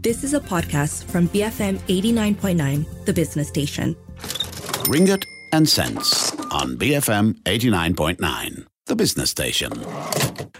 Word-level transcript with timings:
This 0.00 0.22
is 0.22 0.32
a 0.32 0.38
podcast 0.38 1.10
from 1.10 1.28
BFM 1.30 1.78
89.9, 1.88 3.04
the 3.04 3.12
business 3.12 3.48
station. 3.48 3.96
Ringgit 4.86 5.24
and 5.52 5.68
Cents 5.68 6.32
on 6.52 6.76
BFM 6.76 7.34
89.9, 7.42 8.67
the 8.88 8.96
business 8.96 9.30
station. 9.30 9.70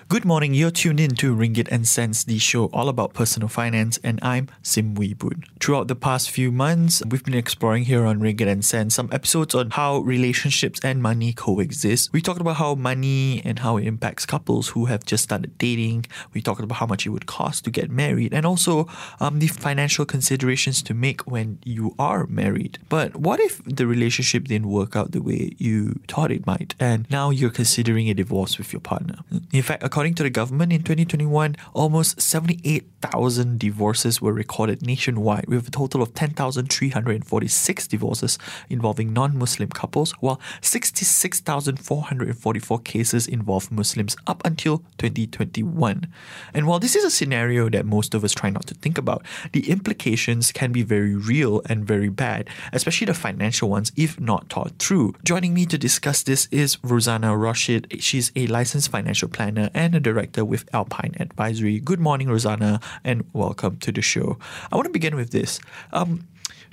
Good 0.09 0.25
morning. 0.25 0.55
You're 0.55 0.71
tuned 0.71 1.01
in 1.01 1.15
to 1.17 1.35
Ringgit 1.35 1.69
and 1.71 1.87
Cents, 1.87 2.25
the 2.25 2.39
show 2.39 2.67
all 2.67 2.89
about 2.89 3.15
personal 3.15 3.49
finance, 3.49 3.99
and 4.05 4.19
I'm 4.23 4.49
Sim 4.63 4.95
Wie 4.95 5.15
Boon. 5.15 5.45
Throughout 5.61 5.89
the 5.89 5.97
past 5.97 6.31
few 6.31 6.53
months, 6.53 7.03
we've 7.09 7.25
been 7.25 7.35
exploring 7.35 7.85
here 7.85 8.05
on 8.07 8.21
Ringgit 8.21 8.47
and 8.47 8.65
Cents 8.65 8.95
some 8.95 9.09
episodes 9.13 9.55
on 9.55 9.71
how 9.71 9.99
relationships 9.99 10.81
and 10.83 11.03
money 11.03 11.33
coexist. 11.33 12.13
We 12.13 12.21
talked 12.21 12.41
about 12.41 12.57
how 12.57 12.75
money 12.75 13.43
and 13.45 13.59
how 13.59 13.77
it 13.77 13.87
impacts 13.87 14.25
couples 14.25 14.69
who 14.69 14.87
have 14.87 15.05
just 15.05 15.25
started 15.25 15.57
dating. 15.59 16.07
We 16.33 16.43
talked 16.43 16.63
about 16.63 16.77
how 16.77 16.87
much 16.87 17.07
it 17.07 17.11
would 17.11 17.27
cost 17.27 17.65
to 17.65 17.71
get 17.71 17.91
married, 17.91 18.33
and 18.35 18.45
also 18.45 18.89
um, 19.21 19.39
the 19.39 19.49
financial 19.49 20.05
considerations 20.05 20.83
to 20.83 20.95
make 20.95 21.27
when 21.27 21.59
you 21.65 21.95
are 21.99 22.27
married. 22.27 22.79
But 22.89 23.17
what 23.17 23.41
if 23.41 23.63
the 23.65 23.87
relationship 23.87 24.45
didn't 24.45 24.69
work 24.69 24.97
out 24.97 25.13
the 25.13 25.23
way 25.23 25.55
you 25.59 26.01
thought 26.09 26.31
it 26.31 26.47
might, 26.47 26.75
and 26.79 27.11
now 27.11 27.31
you're 27.31 27.51
considering 27.51 28.09
a 28.09 28.18
divorce 28.19 28.59
with 28.59 28.73
your 28.73 28.81
partner? 28.81 29.21
In 29.53 29.63
fact, 29.63 29.85
according 29.85 30.15
to 30.15 30.25
the 30.25 30.31
government 30.31 30.73
in 30.73 30.81
2021, 30.81 31.55
almost 31.73 32.21
78,000 32.21 33.59
divorces 33.59 34.21
were 34.21 34.33
recorded 34.33 34.83
nationwide, 34.83 35.47
with 35.47 35.69
a 35.69 35.71
total 35.71 36.03
of 36.03 36.15
10,346 36.15 37.87
divorces 37.87 38.37
involving 38.69 39.13
non 39.13 39.39
Muslim 39.39 39.69
couples, 39.71 40.11
while 40.21 40.41
66,444 40.63 42.81
cases 42.81 43.29
involved 43.29 43.71
Muslims 43.71 44.17
up 44.27 44.43
until 44.45 44.79
2021. 44.99 46.09
And 46.55 46.67
while 46.67 46.81
this 46.81 46.97
is 46.97 47.05
a 47.05 47.11
scenario 47.11 47.69
that 47.71 47.87
most 47.87 48.15
of 48.15 48.25
us 48.25 48.33
try 48.33 48.51
not 48.51 48.67
to 48.67 48.75
think 48.75 48.99
about, 48.99 49.25
the 49.53 49.71
implications 49.71 50.51
can 50.51 50.73
be 50.73 50.83
very 50.83 51.15
real 51.15 51.63
and 51.67 51.87
very 51.87 52.09
bad, 52.09 52.49
especially 52.73 53.07
the 53.07 53.15
financial 53.15 53.69
ones 53.69 53.93
if 53.97 54.19
not 54.19 54.53
thought 54.53 54.77
through. 54.79 55.15
Joining 55.23 55.55
me 55.55 55.65
to 55.67 55.79
discuss 55.79 56.25
this 56.25 56.49
is 56.51 56.79
Rosanna 56.83 57.37
Rashid. 57.37 57.87
She's 58.09 58.33
a 58.35 58.47
licensed 58.47 58.91
financial 58.91 59.29
planner 59.29 59.69
and 59.75 59.95
a 59.95 60.01
director 60.01 60.43
with 60.43 60.67
Alpine 60.73 61.15
Advisory. 61.21 61.79
Good 61.79 62.01
morning, 62.01 62.29
Rosanna, 62.31 62.81
and 63.05 63.23
welcome 63.35 63.77
to 63.81 63.93
the 63.93 64.01
show. 64.01 64.39
I 64.73 64.77
want 64.77 64.87
to 64.87 64.91
begin 64.91 65.15
with 65.15 65.31
this. 65.31 65.61
Um, 65.93 66.27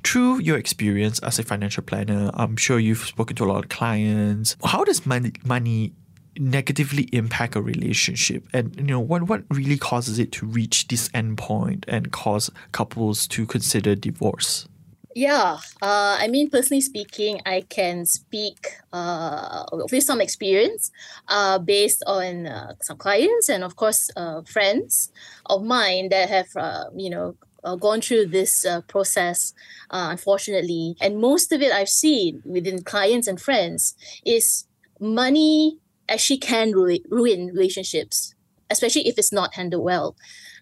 through 0.06 0.40
your 0.40 0.58
experience 0.58 1.20
as 1.20 1.38
a 1.38 1.44
financial 1.44 1.84
planner, 1.84 2.32
I'm 2.36 2.56
sure 2.56 2.80
you've 2.80 3.00
spoken 3.00 3.36
to 3.36 3.44
a 3.44 3.48
lot 3.52 3.66
of 3.66 3.70
clients. 3.70 4.56
How 4.64 4.86
does 4.86 5.06
money, 5.06 5.34
money 5.44 5.92
negatively 6.40 7.10
impact 7.12 7.58
a 7.58 7.62
relationship 7.62 8.46
and 8.54 8.76
you 8.76 8.84
know 8.84 9.00
what 9.00 9.24
what 9.24 9.44
really 9.50 9.78
causes 9.78 10.20
it 10.20 10.34
to 10.34 10.46
reach 10.46 10.88
this 10.90 11.08
endpoint 11.10 11.38
point 11.38 11.86
and 11.88 12.12
cause 12.12 12.52
couples 12.74 13.26
to 13.26 13.46
consider 13.46 13.96
divorce 13.96 14.68
yeah, 15.16 15.60
uh, 15.82 16.18
I 16.20 16.28
mean, 16.28 16.50
personally 16.50 16.82
speaking, 16.82 17.40
I 17.46 17.62
can 17.70 18.06
speak 18.06 18.68
uh, 18.92 19.64
with 19.92 20.04
some 20.04 20.20
experience 20.20 20.92
uh, 21.30 21.58
based 21.58 22.04
on 22.06 22.48
uh, 22.48 22.74
some 22.82 22.98
clients 22.98 23.48
and, 23.48 23.64
of 23.64 23.78
course, 23.78 24.10
uh, 24.18 24.42
friends 24.44 25.12
of 25.46 25.64
mine 25.64 26.10
that 26.10 26.30
have, 26.30 26.50
uh, 26.58 26.86
you 26.96 27.10
know, 27.10 27.38
gone 27.80 28.02
through 28.02 28.28
this 28.28 28.66
process, 28.90 29.54
unfortunately. 29.90 30.96
And 31.02 31.20
most 31.20 31.52
of 31.52 31.62
it 31.64 31.72
I've 31.72 31.90
seen 31.90 32.44
within 32.46 32.84
clients 32.84 33.28
and 33.28 33.42
friends 33.42 33.96
is 34.26 34.66
money 35.00 35.80
actually 36.08 36.38
can 36.38 36.74
ru- 36.74 37.00
ruin 37.10 37.48
relationships, 37.48 38.36
especially 38.70 39.08
if 39.08 39.18
it's 39.18 39.34
not 39.34 39.56
handled 39.56 39.84
well 39.84 40.16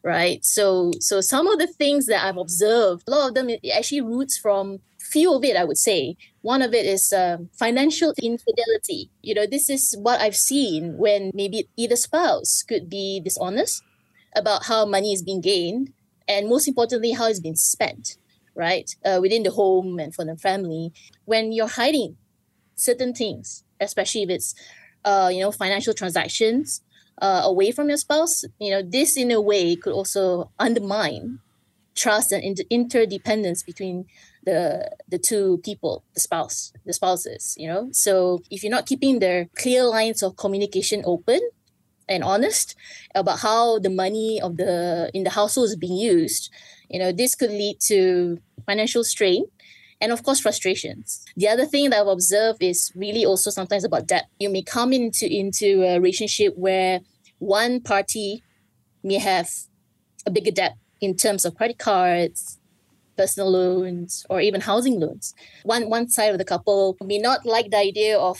right? 0.04 0.44
So 0.44 0.92
so 1.00 1.22
some 1.22 1.48
of 1.48 1.59
the 1.59 1.68
things 1.68 2.06
that 2.08 2.26
I've 2.26 2.38
observed, 2.38 3.04
a 3.08 3.12
lot 3.12 3.30
of 3.30 3.36
them 3.36 3.50
actually 3.76 4.02
roots 4.02 4.38
from 4.38 4.80
few 5.00 5.34
of 5.34 5.44
it, 5.44 5.56
I 5.56 5.64
would 5.64 5.78
say. 5.78 6.18
One 6.42 6.62
of 6.62 6.73
it 6.73 6.86
is 6.86 7.14
uh, 7.14 7.38
financial 7.58 8.14
infidelity. 8.22 9.10
You 9.22 9.36
know, 9.36 9.45
this 9.45 9.70
is 9.70 9.95
what 10.00 10.20
I've 10.20 10.36
seen 10.36 10.98
when 10.98 11.32
maybe 11.33 11.70
either 11.77 11.95
spouse 11.95 12.64
could 12.64 12.89
be 12.89 13.22
dishonest 13.23 13.83
about 14.36 14.66
how 14.66 14.86
money 14.86 15.14
is 15.14 15.22
being 15.22 15.42
gained, 15.42 15.94
and 16.27 16.50
most 16.50 16.67
importantly, 16.67 17.11
how 17.11 17.27
it's 17.27 17.39
been 17.39 17.56
spent, 17.56 18.17
right, 18.56 18.94
uh, 19.06 19.20
within 19.22 19.44
the 19.44 19.52
home 19.52 20.00
and 20.00 20.14
for 20.14 20.26
the 20.26 20.36
family. 20.36 20.92
When 21.26 21.52
you're 21.52 21.67
hiding 21.67 22.17
certain 22.76 23.14
things, 23.14 23.64
especially 23.80 24.23
if 24.23 24.30
it's, 24.30 24.56
uh, 25.06 25.30
you 25.32 25.42
know, 25.42 25.52
financial 25.52 25.94
transactions, 25.94 26.82
uh, 27.22 27.42
away 27.44 27.72
from 27.72 27.90
your 27.90 27.98
spouse, 27.98 28.44
you 28.60 28.72
know, 28.72 28.82
this 28.82 29.18
in 29.18 29.32
a 29.32 29.42
way 29.42 29.76
could 29.76 29.94
also 29.94 30.52
undermine 30.60 31.40
trust 31.96 32.32
and 32.32 32.44
inter- 32.44 32.64
interdependence 32.70 33.64
between 33.64 34.06
the 34.46 34.90
the 35.08 35.18
two 35.18 35.60
people, 35.64 36.04
the 36.14 36.20
spouse, 36.20 36.74
the 36.86 36.94
spouses, 36.94 37.56
you 37.58 37.68
know. 37.68 37.90
So 37.92 38.42
if 38.50 38.64
you're 38.64 38.72
not 38.72 38.86
keeping 38.86 39.20
their 39.20 39.46
clear 39.56 39.84
lines 39.84 40.24
of 40.24 40.36
communication 40.36 41.04
open 41.06 41.40
and 42.10 42.24
honest 42.24 42.76
about 43.16 43.40
how 43.40 43.80
the 43.80 43.90
money 43.90 44.42
of 44.42 44.58
the 44.58 45.10
in 45.14 45.24
the 45.24 45.30
household 45.30 45.68
is 45.70 45.76
being 45.76 45.98
used, 45.98 46.50
you 46.90 47.00
know, 47.00 47.12
this 47.12 47.36
could 47.36 47.52
lead 47.52 47.80
to 47.82 48.40
financial 48.66 49.04
strain 49.04 49.45
and 50.03 50.11
of 50.11 50.21
course 50.21 50.41
frustrations. 50.41 51.23
The 51.37 51.47
other 51.47 51.65
thing 51.65 51.89
that 51.89 52.02
I've 52.02 52.08
observed 52.08 52.61
is 52.61 52.91
really 52.93 53.25
also 53.25 53.49
sometimes 53.49 53.86
about 53.86 54.05
debt. 54.05 54.25
You 54.37 54.49
may 54.49 54.61
come 54.61 54.91
into 54.91 55.25
into 55.25 55.81
a 55.83 55.97
relationship 55.97 56.58
where 56.58 56.99
one 57.39 57.80
party 57.80 58.43
may 59.02 59.17
have 59.17 59.49
a 60.25 60.31
bigger 60.31 60.52
debt 60.52 60.75
in 60.99 61.15
terms 61.15 61.45
of 61.45 61.55
credit 61.55 61.80
cards, 61.80 62.59
personal 63.17 63.49
loans, 63.49 64.25
or 64.30 64.41
even 64.41 64.59
housing 64.59 64.99
loans. 64.99 65.33
One 65.64 65.89
one 65.89 66.09
side 66.09 66.31
of 66.33 66.37
the 66.37 66.45
couple 66.45 66.97
may 67.02 67.17
not 67.17 67.45
like 67.45 67.71
the 67.71 67.77
idea 67.77 68.20
of 68.20 68.37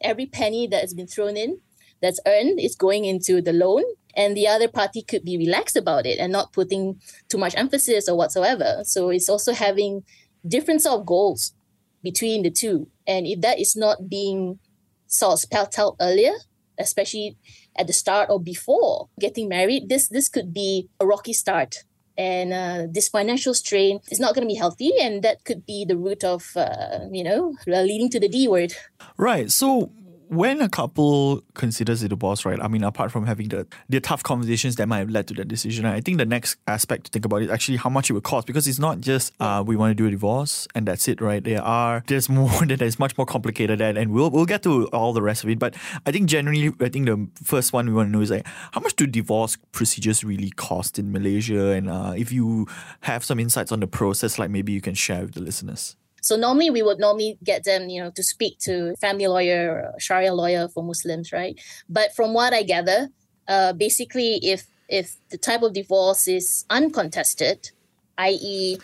every 0.00 0.26
penny 0.26 0.66
that 0.66 0.80
has 0.80 0.92
been 0.92 1.06
thrown 1.06 1.36
in 1.36 1.60
that's 2.02 2.20
earned 2.26 2.58
is 2.58 2.74
going 2.74 3.04
into 3.04 3.40
the 3.40 3.52
loan 3.52 3.84
and 4.16 4.36
the 4.36 4.48
other 4.48 4.68
party 4.68 5.02
could 5.02 5.24
be 5.24 5.38
relaxed 5.38 5.76
about 5.76 6.04
it 6.04 6.18
and 6.18 6.32
not 6.32 6.52
putting 6.52 7.00
too 7.28 7.38
much 7.38 7.54
emphasis 7.56 8.06
or 8.08 8.16
whatsoever 8.16 8.82
so 8.84 9.08
it's 9.08 9.30
also 9.30 9.54
having 9.54 10.04
different 10.48 10.82
sort 10.82 11.00
of 11.00 11.06
goals 11.06 11.54
between 12.02 12.42
the 12.42 12.50
two. 12.50 12.88
And 13.06 13.26
if 13.26 13.40
that 13.40 13.58
is 13.58 13.76
not 13.76 14.08
being 14.08 14.58
sort 15.06 15.34
of 15.34 15.40
spelled 15.40 15.74
out 15.78 15.96
earlier, 16.00 16.32
especially 16.78 17.36
at 17.76 17.86
the 17.86 17.92
start 17.92 18.28
or 18.30 18.40
before 18.40 19.08
getting 19.18 19.48
married, 19.48 19.88
this 19.88 20.08
this 20.08 20.28
could 20.28 20.52
be 20.52 20.88
a 21.00 21.06
rocky 21.06 21.32
start. 21.32 21.84
And 22.18 22.52
uh, 22.52 22.86
this 22.90 23.08
financial 23.08 23.52
strain 23.52 24.00
is 24.10 24.18
not 24.18 24.34
going 24.34 24.48
to 24.48 24.52
be 24.52 24.58
healthy, 24.58 24.92
and 24.98 25.22
that 25.22 25.44
could 25.44 25.66
be 25.66 25.84
the 25.84 25.98
root 25.98 26.24
of, 26.24 26.56
uh, 26.56 27.00
you 27.12 27.22
know, 27.22 27.54
leading 27.66 28.08
to 28.10 28.18
the 28.18 28.28
D 28.28 28.48
word. 28.48 28.72
Right. 29.18 29.50
So 29.50 29.92
when 30.28 30.60
a 30.60 30.68
couple 30.68 31.42
considers 31.54 32.02
it 32.02 32.06
a 32.06 32.08
divorce, 32.10 32.44
right? 32.44 32.60
I 32.60 32.68
mean, 32.68 32.82
apart 32.82 33.12
from 33.12 33.26
having 33.26 33.48
the 33.48 33.66
the 33.88 34.00
tough 34.00 34.22
conversations 34.22 34.76
that 34.76 34.86
might 34.86 34.98
have 34.98 35.10
led 35.10 35.28
to 35.28 35.34
that 35.34 35.48
decision, 35.48 35.86
I 35.86 36.00
think 36.00 36.18
the 36.18 36.26
next 36.26 36.56
aspect 36.66 37.06
to 37.06 37.10
think 37.10 37.24
about 37.24 37.42
is 37.42 37.50
actually 37.50 37.78
how 37.78 37.90
much 37.90 38.10
it 38.10 38.14
would 38.14 38.24
cost 38.24 38.46
because 38.46 38.66
it's 38.66 38.78
not 38.78 39.00
just 39.00 39.32
uh, 39.40 39.62
we 39.66 39.76
want 39.76 39.90
to 39.90 39.94
do 39.94 40.06
a 40.06 40.10
divorce 40.10 40.66
and 40.74 40.86
that's 40.86 41.08
it, 41.08 41.20
right? 41.20 41.42
There 41.42 41.62
are 41.62 42.02
there's 42.06 42.28
more 42.38 42.66
that 42.66 42.82
is 42.82 42.98
much 42.98 43.16
more 43.16 43.26
complicated 43.26 43.80
and, 43.80 43.96
and 43.98 44.12
we'll 44.12 44.30
we'll 44.30 44.46
get 44.46 44.62
to 44.64 44.86
all 44.88 45.12
the 45.12 45.22
rest 45.22 45.44
of 45.44 45.50
it. 45.50 45.58
But 45.58 45.74
I 46.04 46.12
think 46.12 46.28
generally, 46.28 46.72
I 46.80 46.88
think 46.88 47.06
the 47.06 47.28
first 47.42 47.72
one 47.72 47.86
we 47.86 47.92
want 47.92 48.08
to 48.08 48.12
know 48.12 48.22
is 48.22 48.30
like 48.30 48.46
how 48.72 48.80
much 48.80 48.96
do 48.96 49.06
divorce 49.06 49.56
procedures 49.72 50.24
really 50.24 50.50
cost 50.50 50.98
in 50.98 51.12
Malaysia, 51.12 51.70
and 51.70 51.88
uh, 51.88 52.14
if 52.16 52.32
you 52.32 52.66
have 53.02 53.24
some 53.24 53.38
insights 53.38 53.72
on 53.72 53.80
the 53.80 53.86
process, 53.86 54.38
like 54.38 54.50
maybe 54.50 54.72
you 54.72 54.80
can 54.80 54.94
share 54.94 55.22
with 55.22 55.34
the 55.34 55.42
listeners. 55.42 55.96
So 56.26 56.34
normally 56.34 56.70
we 56.70 56.82
would 56.82 56.98
normally 56.98 57.38
get 57.44 57.62
them, 57.62 57.88
you 57.88 58.02
know, 58.02 58.10
to 58.10 58.22
speak 58.22 58.58
to 58.66 58.96
family 59.00 59.28
lawyer, 59.28 59.92
Sharia 59.98 60.34
lawyer 60.34 60.66
for 60.66 60.82
Muslims, 60.82 61.30
right? 61.30 61.54
But 61.88 62.16
from 62.16 62.34
what 62.34 62.52
I 62.52 62.64
gather, 62.64 63.10
uh, 63.46 63.72
basically, 63.74 64.40
if 64.42 64.66
if 64.88 65.06
the 65.30 65.38
type 65.38 65.62
of 65.62 65.72
divorce 65.72 66.26
is 66.26 66.64
uncontested, 66.68 67.70
i.e., 68.18 68.78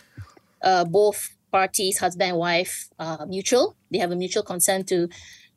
uh, 0.62 0.84
both 0.84 1.34
parties, 1.50 1.98
husband 1.98 2.30
and 2.30 2.38
wife, 2.38 2.88
mutual, 3.26 3.74
they 3.90 3.98
have 3.98 4.12
a 4.12 4.16
mutual 4.16 4.44
consent 4.44 4.88
to 4.92 5.08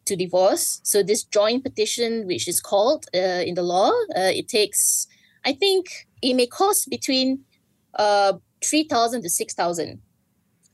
to 0.06 0.15
divorce. 0.15 0.81
So 0.83 1.04
this 1.04 1.24
joint 1.24 1.63
petition, 1.63 2.25
which 2.25 2.48
is 2.48 2.62
called 2.62 3.06
uh, 3.13 3.44
in 3.50 3.54
the 3.54 3.63
law, 3.75 3.89
uh, 4.19 4.33
it 4.39 4.48
takes, 4.48 5.07
I 5.50 5.54
think, 5.54 6.07
it 6.24 6.33
may 6.33 6.48
cost 6.48 6.89
between 6.89 7.45
uh, 7.94 8.33
three 8.68 8.86
thousand 8.94 9.21
to 9.21 9.30
six 9.30 9.54
thousand 9.54 10.01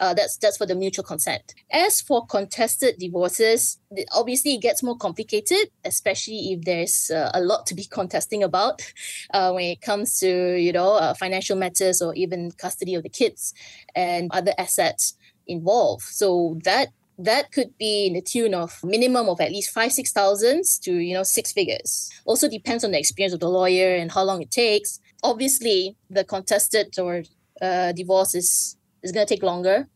uh, 0.01 0.15
that's 0.15 0.35
that's 0.37 0.57
for 0.57 0.65
the 0.65 0.75
mutual 0.75 1.03
consent. 1.03 1.53
As 1.71 2.01
for 2.01 2.25
contested 2.25 2.97
divorces, 2.97 3.77
obviously 4.11 4.55
it 4.55 4.61
gets 4.61 4.81
more 4.81 4.97
complicated, 4.97 5.69
especially 5.85 6.53
if 6.53 6.63
there's 6.63 7.11
uh, 7.11 7.29
a 7.35 7.39
lot 7.39 7.67
to 7.67 7.75
be 7.75 7.85
contesting 7.85 8.43
about 8.43 8.81
uh, 9.33 9.51
when 9.51 9.65
it 9.65 9.81
comes 9.81 10.19
to 10.19 10.59
you 10.59 10.73
know 10.73 10.95
uh, 10.95 11.13
financial 11.13 11.55
matters 11.55 12.01
or 12.01 12.15
even 12.15 12.51
custody 12.51 12.95
of 12.95 13.03
the 13.03 13.09
kids 13.09 13.53
and 13.95 14.29
other 14.33 14.53
assets 14.57 15.15
involved. 15.47 16.03
So 16.03 16.57
that 16.63 16.87
that 17.19 17.51
could 17.51 17.77
be 17.77 18.07
in 18.07 18.13
the 18.13 18.21
tune 18.21 18.55
of 18.55 18.79
minimum 18.83 19.29
of 19.29 19.39
at 19.39 19.51
least 19.51 19.69
five 19.69 19.91
six 19.91 20.11
thousands 20.11 20.79
to 20.79 20.95
you 20.95 21.13
know 21.13 21.23
six 21.23 21.51
figures 21.51 22.09
also 22.25 22.49
depends 22.49 22.83
on 22.83 22.91
the 22.91 22.97
experience 22.97 23.33
of 23.33 23.39
the 23.39 23.49
lawyer 23.49 23.93
and 23.93 24.11
how 24.11 24.23
long 24.23 24.41
it 24.41 24.49
takes 24.49 24.99
obviously 25.21 25.95
the 26.09 26.23
contested 26.23 26.97
or 26.97 27.21
uh, 27.61 27.91
divorce 27.91 28.33
is 28.33 28.75
is 29.03 29.11
going 29.11 29.25
to 29.25 29.33
take 29.33 29.43
longer, 29.43 29.87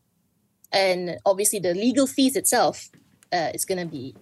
and 0.72 1.18
obviously 1.24 1.58
the 1.58 1.74
legal 1.74 2.06
fees 2.06 2.36
itself 2.36 2.90
uh, 3.32 3.50
is 3.54 3.64
going 3.64 3.78
to 3.78 3.86
be 3.86 4.14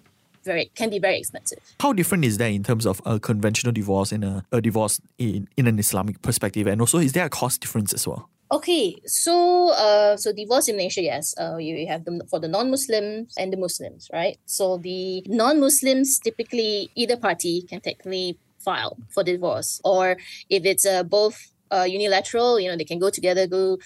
very 0.44 0.70
can 0.74 0.90
be 0.90 0.98
very 0.98 1.18
expensive. 1.18 1.58
How 1.80 1.92
different 1.92 2.24
is 2.24 2.38
that 2.38 2.48
in 2.48 2.62
terms 2.62 2.86
of 2.86 3.00
a 3.06 3.18
conventional 3.18 3.72
divorce 3.72 4.12
and 4.12 4.24
a, 4.24 4.44
a 4.52 4.60
divorce 4.60 5.00
in, 5.18 5.48
in 5.56 5.66
an 5.66 5.78
Islamic 5.78 6.20
perspective? 6.22 6.66
And 6.66 6.80
also, 6.80 6.98
is 6.98 7.12
there 7.12 7.24
a 7.24 7.30
cost 7.30 7.60
difference 7.60 7.92
as 7.92 8.06
well? 8.06 8.28
Okay, 8.52 8.94
so 9.06 9.70
uh, 9.70 10.16
so 10.16 10.32
divorce 10.32 10.68
in 10.68 10.76
Malaysia, 10.76 11.02
yes, 11.02 11.34
uh, 11.40 11.56
you, 11.56 11.74
you 11.76 11.86
have 11.88 12.04
them 12.04 12.20
for 12.28 12.38
the 12.38 12.46
non-Muslims 12.46 13.34
and 13.38 13.52
the 13.52 13.56
Muslims, 13.56 14.08
right? 14.12 14.36
So 14.44 14.76
the 14.76 15.24
non-Muslims 15.26 16.20
typically 16.20 16.90
either 16.94 17.16
party 17.16 17.62
can 17.62 17.80
technically 17.80 18.38
file 18.58 18.96
for 19.10 19.24
divorce, 19.24 19.80
or 19.82 20.18
if 20.50 20.64
it's 20.64 20.86
uh, 20.86 21.02
both 21.02 21.52
uh, 21.72 21.86
unilateral, 21.88 22.60
you 22.60 22.68
know, 22.68 22.76
they 22.76 22.84
can 22.84 22.98
go 22.98 23.10
together, 23.10 23.46
go 23.46 23.78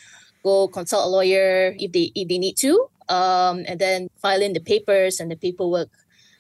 go 0.43 0.69
consult 0.69 1.07
a 1.07 1.09
lawyer 1.09 1.75
if 1.79 1.93
they 1.93 2.13
if 2.15 2.29
they 2.29 2.39
need 2.39 2.57
to, 2.59 2.89
um, 3.09 3.65
and 3.67 3.79
then 3.81 4.09
file 4.21 4.43
in 4.43 4.53
the 4.53 4.61
papers 4.61 5.21
and 5.21 5.31
the 5.31 5.37
paperwork 5.37 5.91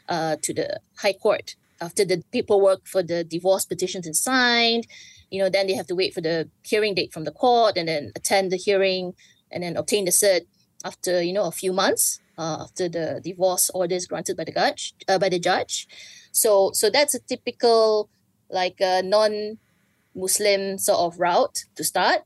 uh, 0.08 0.36
to 0.42 0.54
the 0.54 0.80
High 0.96 1.14
Court. 1.14 1.56
After 1.80 2.04
the 2.04 2.22
paperwork 2.32 2.86
for 2.86 3.02
the 3.02 3.22
divorce 3.22 3.64
petitions 3.64 4.06
is 4.06 4.20
signed, 4.20 4.86
you 5.30 5.40
know, 5.40 5.48
then 5.48 5.66
they 5.66 5.74
have 5.74 5.86
to 5.86 5.94
wait 5.94 6.14
for 6.14 6.20
the 6.20 6.48
hearing 6.62 6.94
date 6.94 7.12
from 7.12 7.24
the 7.24 7.30
court 7.30 7.76
and 7.76 7.88
then 7.88 8.12
attend 8.16 8.50
the 8.50 8.56
hearing 8.56 9.14
and 9.52 9.62
then 9.62 9.76
obtain 9.76 10.04
the 10.04 10.10
cert 10.10 10.42
after, 10.84 11.22
you 11.22 11.32
know, 11.32 11.44
a 11.44 11.52
few 11.52 11.72
months 11.72 12.20
uh, 12.36 12.58
after 12.62 12.88
the 12.88 13.20
divorce 13.22 13.70
order 13.74 13.94
is 13.94 14.06
granted 14.06 14.36
by 14.36 14.44
the 14.44 14.52
judge. 14.52 14.94
Uh, 15.06 15.18
by 15.18 15.28
the 15.28 15.38
judge. 15.38 15.86
So, 16.32 16.70
so 16.72 16.90
that's 16.90 17.14
a 17.14 17.20
typical 17.20 18.08
like 18.50 18.76
a 18.80 19.02
non-Muslim 19.02 20.78
sort 20.78 20.98
of 20.98 21.20
route 21.20 21.64
to 21.76 21.84
start. 21.84 22.20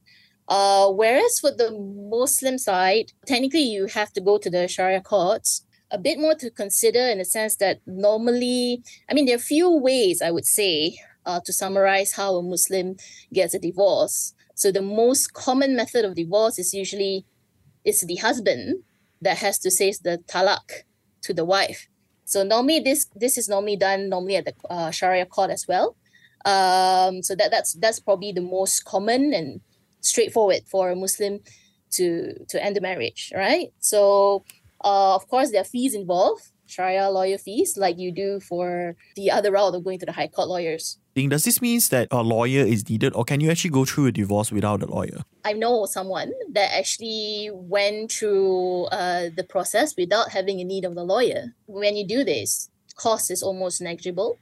Uh, 0.49 0.91
whereas 0.91 1.39
for 1.41 1.51
the 1.51 1.71
Muslim 2.11 2.59
side, 2.59 3.13
technically 3.27 3.63
you 3.63 3.87
have 3.87 4.13
to 4.13 4.21
go 4.21 4.39
to 4.39 4.51
the 4.51 4.69
Sharia 4.69 5.01
courts 5.01 5.65
a 5.91 5.99
bit 5.99 6.19
more 6.19 6.35
to 6.35 6.51
consider 6.51 7.01
in 7.01 7.19
the 7.19 7.25
sense 7.25 7.57
that 7.57 7.81
normally, 7.87 8.83
I 9.09 9.15
mean, 9.15 9.27
there 9.27 9.37
are 9.37 9.39
few 9.39 9.71
ways 9.71 10.23
I 10.23 10.31
would 10.31 10.47
say 10.47 10.97
uh, 11.27 11.41
to 11.45 11.53
summarize 11.53 12.13
how 12.13 12.35
a 12.35 12.43
Muslim 12.43 12.97
gets 13.33 13.55
a 13.55 13.59
divorce. 13.59 14.35
So 14.55 14.73
the 14.73 14.83
most 14.83 15.33
common 15.33 15.77
method 15.77 16.05
of 16.05 16.15
divorce 16.15 16.59
is 16.59 16.75
usually 16.75 17.25
it's 17.85 18.05
the 18.05 18.17
husband 18.17 18.83
that 19.21 19.39
has 19.39 19.59
to 19.61 19.71
say 19.71 19.93
the 20.03 20.19
talak 20.27 20.85
to 21.23 21.35
the 21.35 21.45
wife. 21.45 21.89
So 22.25 22.43
normally 22.43 22.81
this 22.81 23.07
this 23.15 23.37
is 23.37 23.49
normally 23.49 23.77
done 23.77 24.09
normally 24.09 24.37
at 24.37 24.47
the 24.47 24.55
uh, 24.71 24.91
Sharia 24.91 25.27
court 25.27 25.51
as 25.51 25.67
well. 25.69 25.97
Um, 26.45 27.23
so 27.23 27.35
that 27.37 27.51
that's 27.51 27.75
that's 27.75 28.01
probably 28.01 28.33
the 28.33 28.41
most 28.41 28.85
common 28.85 29.33
and 29.35 29.61
straightforward 30.03 30.63
for 30.67 30.91
a 30.91 30.97
Muslim 30.97 31.41
to 31.93 32.45
to 32.49 32.63
end 32.63 32.77
the 32.77 32.81
marriage, 32.81 33.33
right? 33.35 33.73
So 33.81 34.45
uh, 34.85 35.15
of 35.15 35.29
course, 35.29 35.51
there 35.51 35.61
are 35.61 35.65
fees 35.65 35.95
involved, 35.95 36.51
Sharia 36.67 37.09
lawyer 37.09 37.39
fees, 37.39 37.77
like 37.77 37.99
you 37.99 38.13
do 38.13 38.41
for 38.41 38.97
the 39.17 39.31
other 39.31 39.53
route 39.53 39.75
of 39.75 39.85
going 39.85 39.99
to 40.01 40.07
the 40.07 40.13
High 40.13 40.29
Court 40.29 40.49
lawyers. 40.49 40.99
Does 41.15 41.45
this 41.45 41.61
mean 41.61 41.81
that 41.91 42.09
a 42.11 42.23
lawyer 42.23 42.65
is 42.65 42.89
needed, 42.89 43.15
or 43.15 43.25
can 43.25 43.41
you 43.41 43.51
actually 43.51 43.71
go 43.71 43.85
through 43.85 44.07
a 44.07 44.13
divorce 44.13 44.51
without 44.51 44.83
a 44.83 44.87
lawyer? 44.87 45.23
I 45.45 45.53
know 45.53 45.85
someone 45.85 46.33
that 46.53 46.73
actually 46.73 47.51
went 47.53 48.13
through 48.13 48.87
uh, 48.87 49.29
the 49.37 49.45
process 49.45 49.95
without 49.97 50.31
having 50.31 50.61
a 50.61 50.65
need 50.65 50.85
of 50.85 50.95
the 50.95 51.05
lawyer. 51.05 51.55
When 51.67 51.97
you 51.97 52.07
do 52.07 52.25
this, 52.25 52.71
cost 52.97 53.31
is 53.31 53.43
almost 53.43 53.81
negligible. 53.83 54.39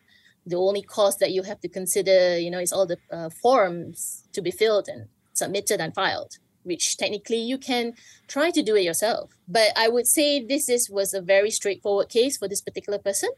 The 0.47 0.57
only 0.57 0.83
cost 0.83 1.19
that 1.19 1.33
you 1.33 1.43
have 1.43 1.61
to 1.61 1.69
consider, 1.69 2.39
you 2.39 2.51
know, 2.51 2.61
is 2.61 2.73
all 2.73 2.87
the 2.87 2.99
uh, 3.11 3.31
forms 3.31 4.25
to 4.33 4.41
be 4.41 4.51
filled 4.51 4.89
and 4.89 5.09
submitted 5.41 5.81
and 5.81 5.95
filed 5.95 6.39
which 6.63 6.97
technically 6.97 7.39
you 7.39 7.59
can 7.59 7.95
try 8.29 8.51
to 8.51 8.63
do 8.63 8.77
it 8.77 8.85
yourself. 8.85 9.37
But 9.49 9.73
I 9.77 9.89
would 9.89 10.07
say 10.07 10.45
this 10.45 10.69
is 10.69 10.91
was 10.91 11.15
a 11.15 11.23
very 11.23 11.51
straightforward 11.51 12.09
case 12.09 12.37
for 12.37 12.49
this 12.49 12.61
particular 12.61 12.99
person. 12.99 13.31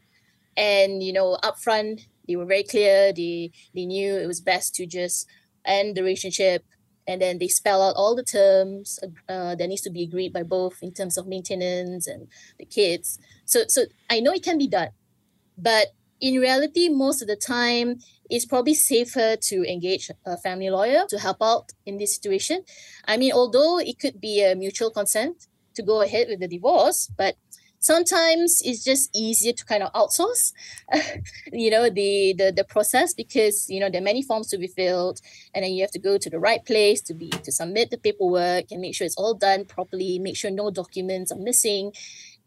And 0.55 1.01
you 1.01 1.13
know, 1.13 1.37
upfront 1.43 2.07
they 2.27 2.35
were 2.35 2.45
very 2.45 2.63
clear. 2.63 3.13
They 3.13 3.51
they 3.73 3.85
knew 3.85 4.15
it 4.15 4.27
was 4.27 4.41
best 4.41 4.75
to 4.75 4.85
just 4.85 5.27
end 5.65 5.95
the 5.95 6.03
relationship, 6.03 6.65
and 7.07 7.21
then 7.21 7.37
they 7.37 7.47
spell 7.47 7.81
out 7.81 7.95
all 7.95 8.15
the 8.15 8.23
terms 8.23 8.99
uh, 9.29 9.55
that 9.55 9.67
needs 9.67 9.81
to 9.81 9.89
be 9.89 10.03
agreed 10.03 10.33
by 10.33 10.43
both 10.43 10.81
in 10.81 10.93
terms 10.93 11.17
of 11.17 11.27
maintenance 11.27 12.07
and 12.07 12.27
the 12.59 12.65
kids. 12.65 13.19
So 13.45 13.63
so 13.67 13.85
I 14.09 14.19
know 14.19 14.31
it 14.31 14.43
can 14.43 14.57
be 14.57 14.67
done, 14.67 14.89
but 15.57 15.87
in 16.23 16.39
reality, 16.39 16.87
most 16.87 17.21
of 17.21 17.27
the 17.27 17.35
time, 17.35 17.99
it's 18.29 18.45
probably 18.45 18.73
safer 18.73 19.35
to 19.35 19.69
engage 19.69 20.09
a 20.25 20.37
family 20.37 20.69
lawyer 20.69 21.03
to 21.09 21.19
help 21.19 21.37
out 21.41 21.73
in 21.85 21.97
this 21.97 22.15
situation. 22.15 22.63
I 23.05 23.17
mean, 23.17 23.33
although 23.33 23.77
it 23.77 23.99
could 23.99 24.21
be 24.21 24.41
a 24.41 24.55
mutual 24.55 24.89
consent 24.89 25.47
to 25.75 25.83
go 25.83 26.01
ahead 26.01 26.27
with 26.29 26.39
the 26.39 26.47
divorce, 26.47 27.11
but 27.17 27.35
sometimes 27.79 28.61
it's 28.63 28.85
just 28.85 29.09
easier 29.13 29.51
to 29.51 29.65
kind 29.65 29.83
of 29.83 29.91
outsource 29.91 30.53
you 31.51 31.69
know 31.69 31.89
the, 31.89 32.33
the 32.37 32.49
the 32.55 32.63
process 32.63 33.13
because 33.13 33.69
you 33.69 33.77
know 33.77 33.89
there 33.89 33.99
are 33.99 34.09
many 34.11 34.21
forms 34.21 34.47
to 34.47 34.57
be 34.57 34.67
filled 34.67 35.19
and 35.53 35.65
then 35.65 35.73
you 35.73 35.81
have 35.81 35.91
to 35.91 35.99
go 35.99 36.17
to 36.17 36.29
the 36.29 36.39
right 36.39 36.63
place 36.63 37.01
to 37.01 37.13
be 37.13 37.29
to 37.29 37.51
submit 37.51 37.89
the 37.89 37.97
paperwork 37.97 38.71
and 38.71 38.79
make 38.79 38.95
sure 38.95 39.03
it's 39.03 39.17
all 39.17 39.33
done 39.33 39.65
properly 39.65 40.17
make 40.17 40.37
sure 40.37 40.49
no 40.49 40.71
documents 40.71 41.29
are 41.29 41.43
missing 41.49 41.91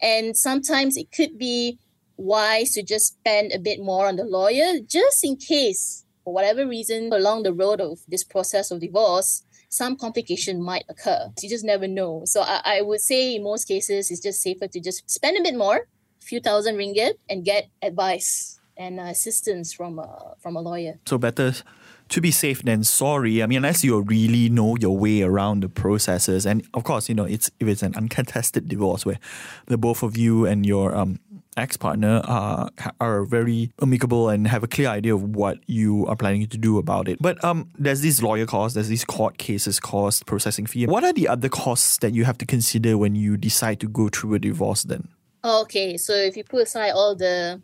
and 0.01 0.35
sometimes 0.39 0.97
it 0.97 1.13
could 1.13 1.37
be 1.37 1.79
wise 2.17 2.73
to 2.73 2.83
just 2.83 3.19
spend 3.19 3.53
a 3.53 3.59
bit 3.59 3.81
more 3.81 4.07
on 4.07 4.17
the 4.17 4.25
lawyer 4.25 4.81
just 4.87 5.25
in 5.25 5.37
case, 5.37 6.05
for 6.25 6.33
whatever 6.33 6.67
reason, 6.67 7.13
along 7.13 7.43
the 7.43 7.53
road 7.53 7.81
of 7.81 8.01
this 8.09 8.25
process 8.25 8.71
of 8.71 8.81
divorce, 8.81 9.45
some 9.69 9.97
complication 9.97 10.63
might 10.63 10.85
occur. 10.89 11.29
You 11.43 11.49
just 11.49 11.65
never 11.65 11.87
know. 11.87 12.23
So 12.25 12.43
I, 12.43 12.61
I 12.65 12.83
would 12.83 13.01
say 13.01 13.37
in 13.37 13.45
most 13.45 13.67
cases, 13.67 14.11
it's 14.11 14.21
just 14.21 14.41
safer 14.41 14.69
to 14.69 14.81
just 14.81 15.09
spend 15.11 15.37
a 15.39 15.43
bit 15.43 15.57
more, 15.57 15.89
a 16.23 16.25
few 16.25 16.41
thousand 16.41 16.77
ringgit, 16.77 17.15
and 17.29 17.45
get 17.45 17.69
advice 17.83 18.59
and 18.77 19.01
assistance 19.01 19.73
from 19.73 19.99
a, 19.99 20.35
from 20.41 20.57
a 20.57 20.61
lawyer. 20.61 20.99
So 21.07 21.19
better 21.19 21.55
to 22.09 22.21
be 22.21 22.31
safe 22.31 22.63
than 22.63 22.85
sorry. 22.85 23.43
I 23.43 23.47
mean, 23.47 23.59
unless 23.59 23.83
you 23.83 24.01
really 24.01 24.49
know 24.49 24.77
your 24.77 24.97
way 24.97 25.23
around 25.23 25.63
the 25.63 25.69
processes, 25.69 26.47
and 26.47 26.67
of 26.73 26.85
course, 26.85 27.09
you 27.09 27.15
know, 27.15 27.25
it's 27.25 27.51
if 27.59 27.67
it's 27.67 27.83
an 27.83 27.95
uncontested 27.97 28.69
divorce 28.69 29.05
where 29.05 29.19
the 29.67 29.77
both 29.77 30.03
of 30.03 30.17
you 30.17 30.47
and 30.47 30.65
your 30.65 30.95
um 30.95 31.19
ex 31.57 31.77
partner 31.77 32.23
are 32.25 32.71
are 33.01 33.25
very 33.25 33.71
amicable 33.81 34.29
and 34.29 34.47
have 34.47 34.63
a 34.63 34.69
clear 34.69 34.89
idea 34.89 35.15
of 35.15 35.23
what 35.23 35.59
you 35.67 36.07
are 36.07 36.17
planning 36.17 36.47
to 36.47 36.59
do 36.59 36.79
about 36.79 37.09
it. 37.09 37.19
But 37.21 37.43
um, 37.45 37.71
there's 37.79 38.01
these 38.01 38.23
lawyer 38.23 38.47
costs, 38.47 38.75
there's 38.75 38.89
these 38.89 39.05
court 39.05 39.39
cases 39.39 39.81
cost, 39.81 40.27
processing 40.27 40.67
fee. 40.67 40.87
What 40.87 41.05
are 41.05 41.13
the 41.13 41.29
other 41.29 41.49
costs 41.49 41.99
that 41.99 42.13
you 42.13 42.25
have 42.25 42.39
to 42.39 42.47
consider 42.47 42.99
when 42.99 43.15
you 43.15 43.37
decide 43.37 43.81
to 43.81 43.89
go 43.89 44.09
through 44.09 44.35
a 44.35 44.39
divorce? 44.39 44.83
Then. 44.83 45.09
Okay, 45.45 45.97
so 45.97 46.13
if 46.13 46.37
you 46.37 46.45
put 46.45 46.63
aside 46.63 46.91
all 46.91 47.15
the 47.15 47.63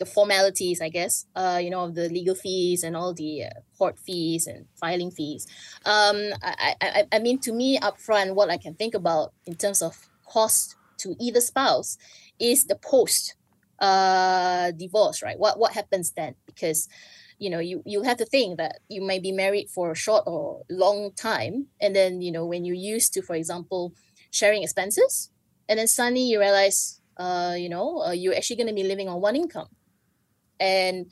the 0.00 0.06
formalities, 0.06 0.80
I 0.80 0.88
guess, 0.88 1.26
uh, 1.36 1.60
you 1.62 1.68
know, 1.68 1.84
of 1.84 1.94
the 1.94 2.08
legal 2.08 2.34
fees 2.34 2.82
and 2.82 2.96
all 2.96 3.12
the 3.12 3.44
uh, 3.44 3.50
court 3.78 3.98
fees 3.98 4.46
and 4.46 4.64
filing 4.74 5.10
fees. 5.10 5.46
Um, 5.84 6.16
I, 6.42 6.74
I, 6.80 7.04
I 7.12 7.18
mean, 7.18 7.38
to 7.40 7.52
me, 7.52 7.78
upfront, 7.78 8.34
what 8.34 8.48
I 8.48 8.56
can 8.56 8.74
think 8.74 8.94
about 8.94 9.34
in 9.44 9.56
terms 9.56 9.82
of 9.82 10.08
cost 10.26 10.74
to 10.98 11.14
either 11.20 11.40
spouse 11.40 11.98
is 12.40 12.64
the 12.64 12.76
post 12.76 13.36
uh, 13.80 14.70
divorce, 14.72 15.22
right? 15.22 15.38
What 15.38 15.58
what 15.58 15.72
happens 15.72 16.12
then? 16.12 16.34
Because 16.46 16.88
you 17.38 17.50
know 17.50 17.58
you 17.58 17.82
you 17.86 18.02
have 18.02 18.18
to 18.18 18.24
think 18.26 18.58
that 18.58 18.80
you 18.88 19.02
may 19.02 19.18
be 19.18 19.32
married 19.32 19.68
for 19.70 19.92
a 19.92 19.96
short 19.96 20.24
or 20.26 20.62
long 20.70 21.12
time, 21.14 21.68
and 21.80 21.94
then 21.94 22.20
you 22.22 22.32
know 22.32 22.46
when 22.46 22.64
you're 22.64 22.76
used 22.76 23.12
to, 23.14 23.22
for 23.22 23.34
example, 23.36 23.94
sharing 24.30 24.62
expenses, 24.62 25.30
and 25.68 25.78
then 25.78 25.86
suddenly 25.86 26.22
you 26.22 26.38
realize, 26.40 27.00
uh, 27.16 27.54
you 27.56 27.68
know, 27.68 28.02
uh, 28.02 28.12
you're 28.12 28.34
actually 28.34 28.56
going 28.56 28.68
to 28.68 28.74
be 28.74 28.84
living 28.84 29.08
on 29.08 29.20
one 29.20 29.36
income, 29.36 29.68
and 30.58 31.06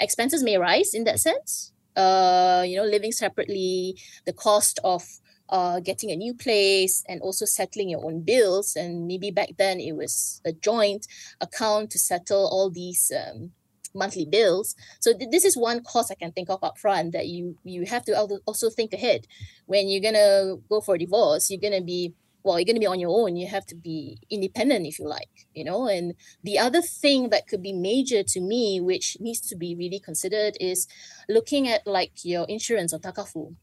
expenses 0.00 0.42
may 0.42 0.56
rise 0.58 0.94
in 0.94 1.04
that 1.04 1.20
sense. 1.20 1.72
Uh, 1.96 2.64
you 2.66 2.76
know, 2.76 2.84
living 2.84 3.12
separately, 3.12 3.96
the 4.24 4.32
cost 4.32 4.80
of 4.82 5.04
uh, 5.52 5.80
getting 5.80 6.10
a 6.10 6.16
new 6.16 6.34
place 6.34 7.04
and 7.06 7.20
also 7.20 7.44
settling 7.44 7.90
your 7.90 8.04
own 8.04 8.22
bills. 8.22 8.74
And 8.74 9.06
maybe 9.06 9.30
back 9.30 9.50
then 9.58 9.78
it 9.78 9.94
was 9.94 10.40
a 10.44 10.52
joint 10.52 11.06
account 11.40 11.90
to 11.90 11.98
settle 11.98 12.48
all 12.50 12.70
these 12.70 13.12
um, 13.14 13.52
monthly 13.94 14.24
bills. 14.24 14.74
So 15.00 15.12
th- 15.12 15.30
this 15.30 15.44
is 15.44 15.56
one 15.56 15.84
cost 15.84 16.10
I 16.10 16.14
can 16.14 16.32
think 16.32 16.48
of 16.48 16.62
upfront 16.62 17.12
that 17.12 17.28
you 17.28 17.56
you 17.64 17.84
have 17.84 18.04
to 18.06 18.40
also 18.46 18.70
think 18.70 18.94
ahead 18.94 19.26
when 19.66 19.88
you're 19.88 20.00
gonna 20.00 20.56
go 20.70 20.80
for 20.80 20.94
a 20.94 20.98
divorce. 20.98 21.50
You're 21.50 21.60
gonna 21.60 21.82
be 21.84 22.14
well, 22.44 22.58
you're 22.58 22.66
gonna 22.66 22.80
be 22.80 22.86
on 22.86 22.98
your 22.98 23.10
own. 23.10 23.36
You 23.36 23.46
have 23.46 23.66
to 23.66 23.76
be 23.76 24.18
independent 24.30 24.86
if 24.86 24.98
you 24.98 25.06
like, 25.06 25.46
you 25.54 25.64
know. 25.64 25.86
And 25.86 26.14
the 26.42 26.58
other 26.58 26.80
thing 26.80 27.28
that 27.28 27.46
could 27.46 27.62
be 27.62 27.74
major 27.74 28.22
to 28.22 28.40
me, 28.40 28.80
which 28.80 29.18
needs 29.20 29.40
to 29.50 29.54
be 29.54 29.76
really 29.76 30.00
considered, 30.00 30.56
is 30.58 30.88
looking 31.28 31.68
at 31.68 31.86
like 31.86 32.24
your 32.24 32.46
insurance 32.48 32.94
or 32.94 32.98
takaful 32.98 33.54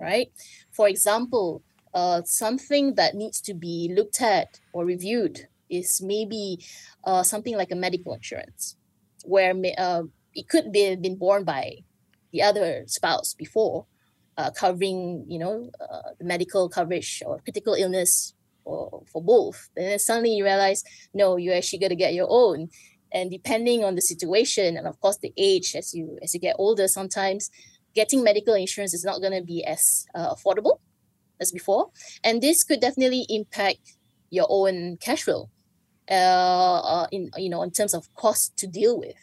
right? 0.00 0.32
For 0.72 0.88
example, 0.88 1.62
uh, 1.94 2.22
something 2.24 2.94
that 2.94 3.14
needs 3.14 3.40
to 3.42 3.54
be 3.54 3.92
looked 3.94 4.20
at 4.22 4.60
or 4.72 4.84
reviewed 4.84 5.48
is 5.68 6.00
maybe 6.02 6.64
uh, 7.04 7.22
something 7.22 7.56
like 7.56 7.70
a 7.70 7.76
medical 7.76 8.14
insurance, 8.14 8.76
where 9.24 9.54
uh, 9.78 10.02
it 10.34 10.48
could 10.48 10.72
be 10.72 10.96
been 10.96 11.16
borne 11.16 11.44
by 11.44 11.78
the 12.32 12.42
other 12.42 12.84
spouse 12.86 13.34
before, 13.34 13.86
uh, 14.36 14.50
covering, 14.50 15.24
you 15.28 15.38
know, 15.38 15.70
uh, 15.80 16.10
medical 16.20 16.68
coverage 16.68 17.22
or 17.26 17.40
critical 17.40 17.74
illness 17.74 18.34
for, 18.64 19.02
for 19.12 19.22
both. 19.22 19.68
And 19.76 19.86
then 19.86 19.98
suddenly 19.98 20.34
you 20.34 20.44
realize, 20.44 20.82
no, 21.12 21.36
you're 21.36 21.56
actually 21.56 21.80
to 21.88 21.96
get 21.96 22.14
your 22.14 22.28
own. 22.30 22.68
And 23.12 23.30
depending 23.30 23.84
on 23.84 23.96
the 23.96 24.00
situation 24.00 24.76
and 24.76 24.86
of 24.86 25.00
course 25.00 25.18
the 25.18 25.32
age, 25.36 25.74
as 25.74 25.92
you 25.94 26.18
as 26.22 26.32
you 26.32 26.40
get 26.40 26.56
older, 26.58 26.86
sometimes 26.86 27.50
getting 27.94 28.22
medical 28.24 28.54
insurance 28.54 28.94
is 28.94 29.04
not 29.04 29.20
going 29.20 29.32
to 29.32 29.42
be 29.42 29.64
as 29.64 30.06
uh, 30.14 30.34
affordable 30.34 30.78
as 31.40 31.52
before, 31.52 31.90
and 32.22 32.42
this 32.42 32.64
could 32.64 32.80
definitely 32.80 33.26
impact 33.28 33.96
your 34.30 34.46
own 34.48 34.96
cash 34.98 35.22
flow. 35.22 35.48
Uh, 36.10 36.80
uh, 36.82 37.06
in 37.12 37.30
you 37.36 37.48
know 37.48 37.62
in 37.62 37.70
terms 37.70 37.94
of 37.94 38.12
cost 38.16 38.56
to 38.56 38.66
deal 38.66 38.98
with 38.98 39.14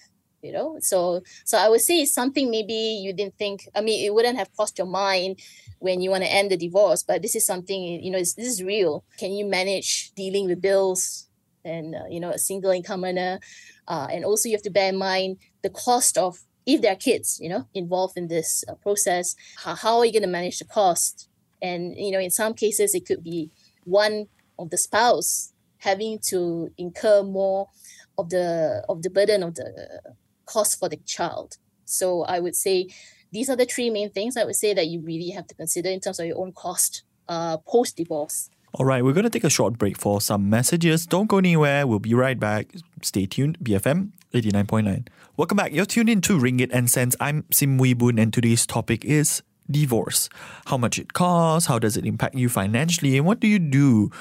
you 0.42 0.54
know? 0.54 0.78
So 0.80 1.22
so 1.46 1.58
i 1.58 1.68
would 1.68 1.82
say 1.82 2.02
it's 2.02 2.14
something 2.14 2.50
maybe 2.50 2.74
you 2.74 3.12
didn't 3.12 3.38
think 3.38 3.68
i 3.76 3.82
mean 3.82 4.06
it 4.06 4.14
wouldn't 4.14 4.38
have 4.38 4.54
crossed 4.56 4.78
your 4.78 4.88
mind 4.88 5.40
when 5.80 6.02
you 6.02 6.10
want 6.10 6.24
to 6.24 6.32
end 6.32 6.50
the 6.50 6.58
divorce 6.58 7.04
but 7.04 7.22
this 7.22 7.36
is 7.36 7.46
something 7.46 7.82
you 8.04 8.10
know 8.12 8.20
this 8.20 8.38
is 8.38 8.64
real. 8.64 9.04
Can 9.20 9.32
you 9.32 9.46
manage 9.46 10.12
dealing 10.16 10.48
with 10.48 10.62
bills 10.62 11.28
and 11.64 11.94
uh, 11.94 12.06
you 12.10 12.20
know 12.20 12.32
a 12.32 12.40
single 12.40 12.72
income 12.72 13.04
earner? 13.04 13.40
Uh, 13.88 14.08
and 14.12 14.26
also 14.26 14.50
you 14.50 14.56
have 14.56 14.64
to 14.64 14.72
bear 14.72 14.90
in 14.90 14.98
mind 14.98 15.38
the 15.62 15.70
cost 15.70 16.18
of 16.18 16.40
if 16.68 16.82
there 16.82 16.92
are 16.92 16.96
kids 16.96 17.40
you 17.42 17.50
know 17.50 17.66
involved 17.74 18.16
in 18.16 18.28
this 18.28 18.64
uh, 18.68 18.76
process 18.76 19.36
how, 19.64 19.74
how 19.74 19.98
are 19.98 20.06
you 20.06 20.12
going 20.12 20.22
to 20.22 20.28
manage 20.28 20.60
the 20.60 20.66
cost 20.66 21.28
and 21.62 21.96
you 21.98 22.12
know 22.12 22.20
in 22.20 22.30
some 22.30 22.54
cases 22.54 22.94
it 22.94 23.06
could 23.08 23.24
be 23.24 23.50
one 23.86 24.28
of 24.60 24.70
the 24.70 24.78
spouse 24.78 25.54
having 25.80 26.20
to 26.20 26.70
incur 26.78 27.24
more 27.24 27.70
of 28.18 28.30
the 28.30 28.84
of 28.90 29.02
the 29.04 29.10
burden 29.10 29.44
of 29.44 29.56
the 29.56 30.02
cost 30.46 30.80
for 30.80 30.90
the 30.90 30.98
child. 31.06 31.58
So 31.86 32.24
I 32.24 32.40
would 32.40 32.56
say 32.56 32.88
these 33.32 33.50
are 33.50 33.56
the 33.56 33.66
three 33.66 33.90
main 33.90 34.10
things 34.10 34.38
I 34.38 34.44
would 34.44 34.56
say 34.56 34.74
that 34.74 34.88
you 34.88 35.02
really 35.02 35.30
have 35.30 35.48
to 35.48 35.56
consider 35.56 35.90
in 35.90 36.00
terms 36.00 36.20
of 36.20 36.26
your 36.26 36.40
own 36.40 36.54
cost 36.54 37.04
uh, 37.28 37.58
post 37.58 37.98
divorce. 37.98 38.50
All 38.74 38.86
right, 38.86 39.04
we're 39.04 39.14
going 39.14 39.24
to 39.24 39.30
take 39.30 39.44
a 39.44 39.50
short 39.50 39.78
break 39.78 39.98
for 39.98 40.22
some 40.22 40.50
messages. 40.50 41.06
Don't 41.06 41.28
go 41.28 41.38
anywhere. 41.38 41.88
We'll 41.88 42.00
be 42.00 42.14
right 42.14 42.40
back. 42.40 42.74
Stay 43.02 43.26
tuned. 43.26 43.58
BFM 43.60 44.12
89.9. 44.34 45.08
Welcome 45.38 45.56
back. 45.56 45.72
You're 45.72 45.86
tuned 45.86 46.10
in 46.10 46.22
to 46.22 46.38
Ringgit 46.38 46.70
and 46.74 46.90
Cents. 46.90 47.16
I'm 47.20 47.46
Sim 47.52 47.78
Wie 47.78 47.94
Boon, 47.94 48.20
and 48.20 48.34
today's 48.34 48.66
topic 48.66 49.06
is 49.06 49.42
divorce, 49.70 50.30
how 50.66 50.78
much 50.78 51.00
it 51.00 51.14
costs, 51.14 51.68
how 51.68 51.80
does 51.80 51.98
it 51.98 52.06
impact 52.06 52.36
you 52.36 52.50
financially, 52.50 53.18
and 53.18 53.26
what 53.26 53.40
do 53.40 53.48
you 53.48 53.60
do 53.60 54.12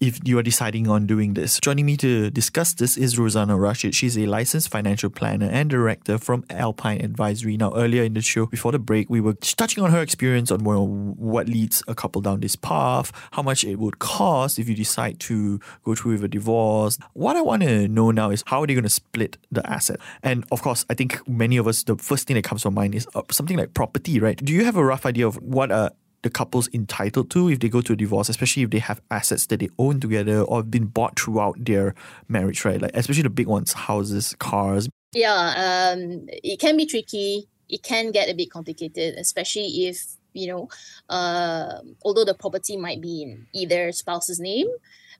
if 0.00 0.20
you 0.24 0.38
are 0.38 0.42
deciding 0.42 0.88
on 0.88 1.06
doing 1.06 1.34
this. 1.34 1.58
Joining 1.60 1.86
me 1.86 1.96
to 1.96 2.30
discuss 2.30 2.74
this 2.74 2.96
is 2.96 3.18
Rosanna 3.18 3.56
Rashid. 3.56 3.94
She's 3.94 4.18
a 4.18 4.26
licensed 4.26 4.68
financial 4.68 5.10
planner 5.10 5.48
and 5.50 5.70
director 5.70 6.18
from 6.18 6.44
Alpine 6.50 7.00
Advisory. 7.00 7.56
Now, 7.56 7.74
earlier 7.74 8.02
in 8.02 8.14
the 8.14 8.20
show, 8.20 8.46
before 8.46 8.72
the 8.72 8.78
break, 8.78 9.08
we 9.08 9.20
were 9.20 9.34
touching 9.34 9.82
on 9.82 9.90
her 9.90 10.02
experience 10.02 10.50
on 10.50 10.60
what 10.60 11.48
leads 11.48 11.82
a 11.88 11.94
couple 11.94 12.20
down 12.20 12.40
this 12.40 12.56
path, 12.56 13.12
how 13.32 13.42
much 13.42 13.64
it 13.64 13.78
would 13.78 13.98
cost 13.98 14.58
if 14.58 14.68
you 14.68 14.74
decide 14.74 15.18
to 15.20 15.58
go 15.84 15.94
through 15.94 16.12
with 16.12 16.24
a 16.24 16.28
divorce. 16.28 16.98
What 17.14 17.36
I 17.36 17.40
want 17.40 17.62
to 17.62 17.88
know 17.88 18.10
now 18.10 18.30
is 18.30 18.44
how 18.46 18.62
are 18.62 18.66
they 18.66 18.74
going 18.74 18.84
to 18.84 18.90
split 18.90 19.38
the 19.50 19.68
asset? 19.68 20.00
And 20.22 20.44
of 20.52 20.62
course, 20.62 20.84
I 20.90 20.94
think 20.94 21.26
many 21.28 21.56
of 21.56 21.66
us, 21.66 21.82
the 21.82 21.96
first 21.96 22.26
thing 22.26 22.34
that 22.34 22.44
comes 22.44 22.62
to 22.62 22.70
mind 22.70 22.94
is 22.94 23.06
uh, 23.14 23.22
something 23.30 23.56
like 23.56 23.74
property, 23.74 24.20
right? 24.20 24.36
Do 24.36 24.52
you 24.52 24.64
have 24.64 24.73
a 24.76 24.84
rough 24.84 25.06
idea 25.06 25.26
of 25.26 25.36
what 25.42 25.70
a 25.70 25.92
the 26.22 26.30
couple's 26.30 26.70
entitled 26.72 27.30
to 27.30 27.50
if 27.50 27.60
they 27.60 27.68
go 27.68 27.82
to 27.82 27.92
a 27.92 27.96
divorce, 27.96 28.30
especially 28.30 28.62
if 28.62 28.70
they 28.70 28.78
have 28.78 29.00
assets 29.10 29.46
that 29.46 29.60
they 29.60 29.68
own 29.78 30.00
together 30.00 30.40
or 30.40 30.58
have 30.58 30.70
been 30.70 30.86
bought 30.86 31.20
throughout 31.20 31.62
their 31.62 31.94
marriage, 32.28 32.64
right? 32.64 32.80
Like 32.80 32.92
especially 32.94 33.24
the 33.24 33.30
big 33.30 33.46
ones, 33.46 33.74
houses, 33.74 34.34
cars. 34.38 34.88
Yeah, 35.12 35.92
um, 35.94 36.26
it 36.28 36.58
can 36.58 36.78
be 36.78 36.86
tricky. 36.86 37.46
It 37.68 37.82
can 37.82 38.10
get 38.10 38.30
a 38.30 38.34
bit 38.34 38.50
complicated, 38.50 39.16
especially 39.16 39.86
if 39.86 40.16
you 40.32 40.48
know, 40.48 40.68
uh, 41.08 41.80
although 42.02 42.24
the 42.24 42.34
property 42.34 42.76
might 42.76 43.00
be 43.00 43.22
in 43.22 43.46
either 43.52 43.92
spouse's 43.92 44.40
name, 44.40 44.66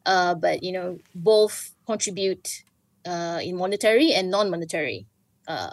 uh, 0.07 0.35
but 0.35 0.63
you 0.63 0.73
know, 0.73 0.99
both 1.15 1.73
contribute 1.87 2.65
uh, 3.07 3.41
in 3.43 3.57
monetary 3.57 4.13
and 4.13 4.31
non-monetary 4.31 5.07
uh, 5.47 5.71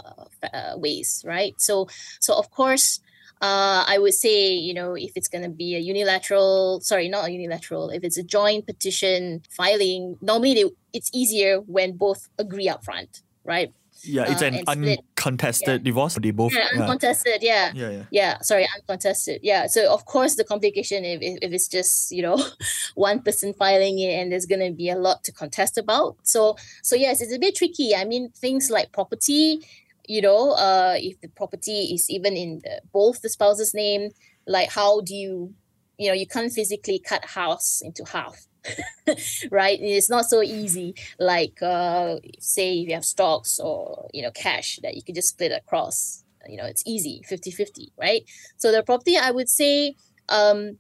uh, 0.54 0.74
ways, 0.76 1.24
right? 1.26 1.60
So, 1.60 1.88
so 2.20 2.36
of 2.36 2.52
course, 2.52 3.00
uh, 3.42 3.84
I 3.88 3.98
would 3.98 4.14
say, 4.14 4.54
you 4.54 4.74
know, 4.74 4.94
if 4.94 5.14
it's 5.16 5.28
going 5.28 5.44
to 5.44 5.50
be 5.50 5.76
a 5.76 5.80
unilateral, 5.80 6.80
sorry, 6.82 7.10
not 7.10 7.28
a 7.28 7.32
unilateral, 7.32 7.90
if 7.90 8.04
it's 8.04 8.18
a 8.18 8.24
joint 8.24 8.68
petition 8.68 9.42
filing, 9.50 10.18
normally 10.22 10.54
they, 10.54 10.66
it's 10.94 11.10
easier 11.12 11.58
when 11.62 11.98
both 11.98 12.30
agree 12.38 12.70
up 12.70 12.86
front, 12.86 13.24
right? 13.44 13.74
Yeah, 14.04 14.32
it's 14.32 14.42
uh, 14.42 14.46
an 14.46 14.64
uncontested 14.68 15.82
yeah. 15.82 15.84
divorce. 15.84 16.16
They 16.16 16.32
both 16.32 16.54
yeah, 16.54 16.70
uncontested. 16.74 17.42
Yeah. 17.42 17.72
yeah, 17.74 17.90
yeah, 17.90 18.04
yeah. 18.12 18.38
Sorry, 18.42 18.68
uncontested. 18.76 19.42
Yeah. 19.44 19.68
So 19.68 19.94
of 19.94 20.06
course 20.06 20.36
the 20.36 20.44
complication 20.44 21.06
if, 21.06 21.22
if, 21.22 21.38
if 21.42 21.52
it's 21.52 21.68
just 21.68 22.12
you 22.12 22.24
know 22.24 22.44
one 22.96 23.22
person 23.22 23.54
filing 23.54 24.00
it 24.00 24.14
and 24.14 24.32
there's 24.32 24.48
gonna 24.48 24.72
be 24.72 24.90
a 24.90 24.96
lot 24.96 25.24
to 25.26 25.32
contest 25.32 25.78
about. 25.78 26.16
So 26.24 26.58
so 26.82 26.96
yes, 26.96 27.22
it's 27.22 27.34
a 27.34 27.38
bit 27.38 27.56
tricky. 27.56 27.96
I 27.96 28.06
mean 28.06 28.30
things 28.30 28.72
like 28.72 28.92
property 28.92 29.62
you 30.12 30.22
know 30.22 30.52
uh 30.52 30.96
if 30.98 31.16
the 31.22 31.30
property 31.30 31.80
is 31.96 32.10
even 32.10 32.36
in 32.36 32.60
the, 32.66 32.82
both 32.92 33.22
the 33.22 33.30
spouse's 33.30 33.74
name 33.74 34.10
like 34.46 34.70
how 34.70 35.00
do 35.02 35.16
you 35.16 35.54
you 35.98 36.08
know 36.10 36.14
you 36.14 36.28
can't 36.28 36.52
physically 36.52 37.00
cut 37.00 37.24
house 37.24 37.82
into 37.82 38.04
half 38.12 38.36
right? 39.52 39.80
It's 39.82 40.10
not 40.10 40.26
so 40.26 40.44
easy 40.44 40.94
like 41.18 41.58
uh 41.64 42.18
say 42.40 42.80
if 42.82 42.90
you 42.90 42.94
have 42.94 43.06
stocks 43.06 43.60
or 43.60 44.08
you 44.14 44.22
know 44.22 44.32
cash 44.32 44.80
that 44.84 44.96
you 44.96 45.02
can 45.02 45.16
just 45.16 45.30
split 45.30 45.52
across 45.52 46.24
you 46.48 46.58
know 46.58 46.66
it's 46.66 46.84
easy 46.86 47.24
50 47.26 47.50
50 47.50 47.94
right? 47.98 48.24
So 48.58 48.72
the 48.72 48.84
property 48.84 49.18
i 49.18 49.32
would 49.32 49.50
say 49.50 49.96
um 50.30 50.78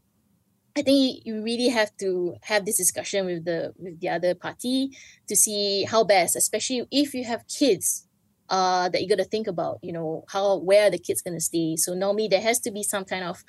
I 0.77 0.83
think 0.83 1.25
you 1.25 1.43
really 1.43 1.67
have 1.67 1.91
to 1.97 2.35
have 2.43 2.65
this 2.65 2.77
discussion 2.77 3.25
with 3.25 3.43
the 3.43 3.73
with 3.77 3.99
the 3.99 4.09
other 4.09 4.33
party 4.35 4.91
to 5.27 5.35
see 5.35 5.83
how 5.83 6.05
best, 6.05 6.37
especially 6.37 6.87
if 6.91 7.13
you 7.13 7.25
have 7.25 7.43
kids 7.47 8.07
uh, 8.51 8.89
that 8.89 9.01
you 9.01 9.07
got 9.07 9.17
to 9.17 9.23
think 9.23 9.47
about. 9.47 9.79
You 9.81 9.93
know, 9.93 10.25
how 10.27 10.57
where 10.57 10.91
the 10.91 10.99
kids 10.99 11.21
going 11.21 11.37
to 11.37 11.41
stay. 11.41 11.77
So 11.77 11.95
normally 11.95 12.27
there 12.27 12.41
has 12.41 12.59
to 12.59 12.71
be 12.71 12.83
some 12.83 13.05
kind 13.05 13.23
of 13.23 13.43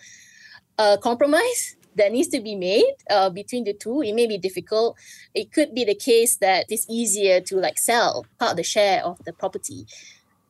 uh, 0.78 0.97
compromise 0.97 1.76
that 1.97 2.12
needs 2.12 2.28
to 2.28 2.40
be 2.40 2.54
made 2.54 2.94
uh, 3.11 3.28
between 3.28 3.64
the 3.64 3.75
two. 3.75 4.00
It 4.00 4.14
may 4.14 4.26
be 4.26 4.38
difficult. 4.38 4.97
It 5.35 5.52
could 5.52 5.75
be 5.75 5.85
the 5.85 5.94
case 5.94 6.37
that 6.37 6.64
it's 6.71 6.87
easier 6.88 7.40
to 7.42 7.56
like 7.56 7.78
sell 7.78 8.25
part 8.38 8.52
of 8.52 8.56
the 8.56 8.62
share 8.62 9.04
of 9.04 9.23
the 9.26 9.32
property 9.35 9.87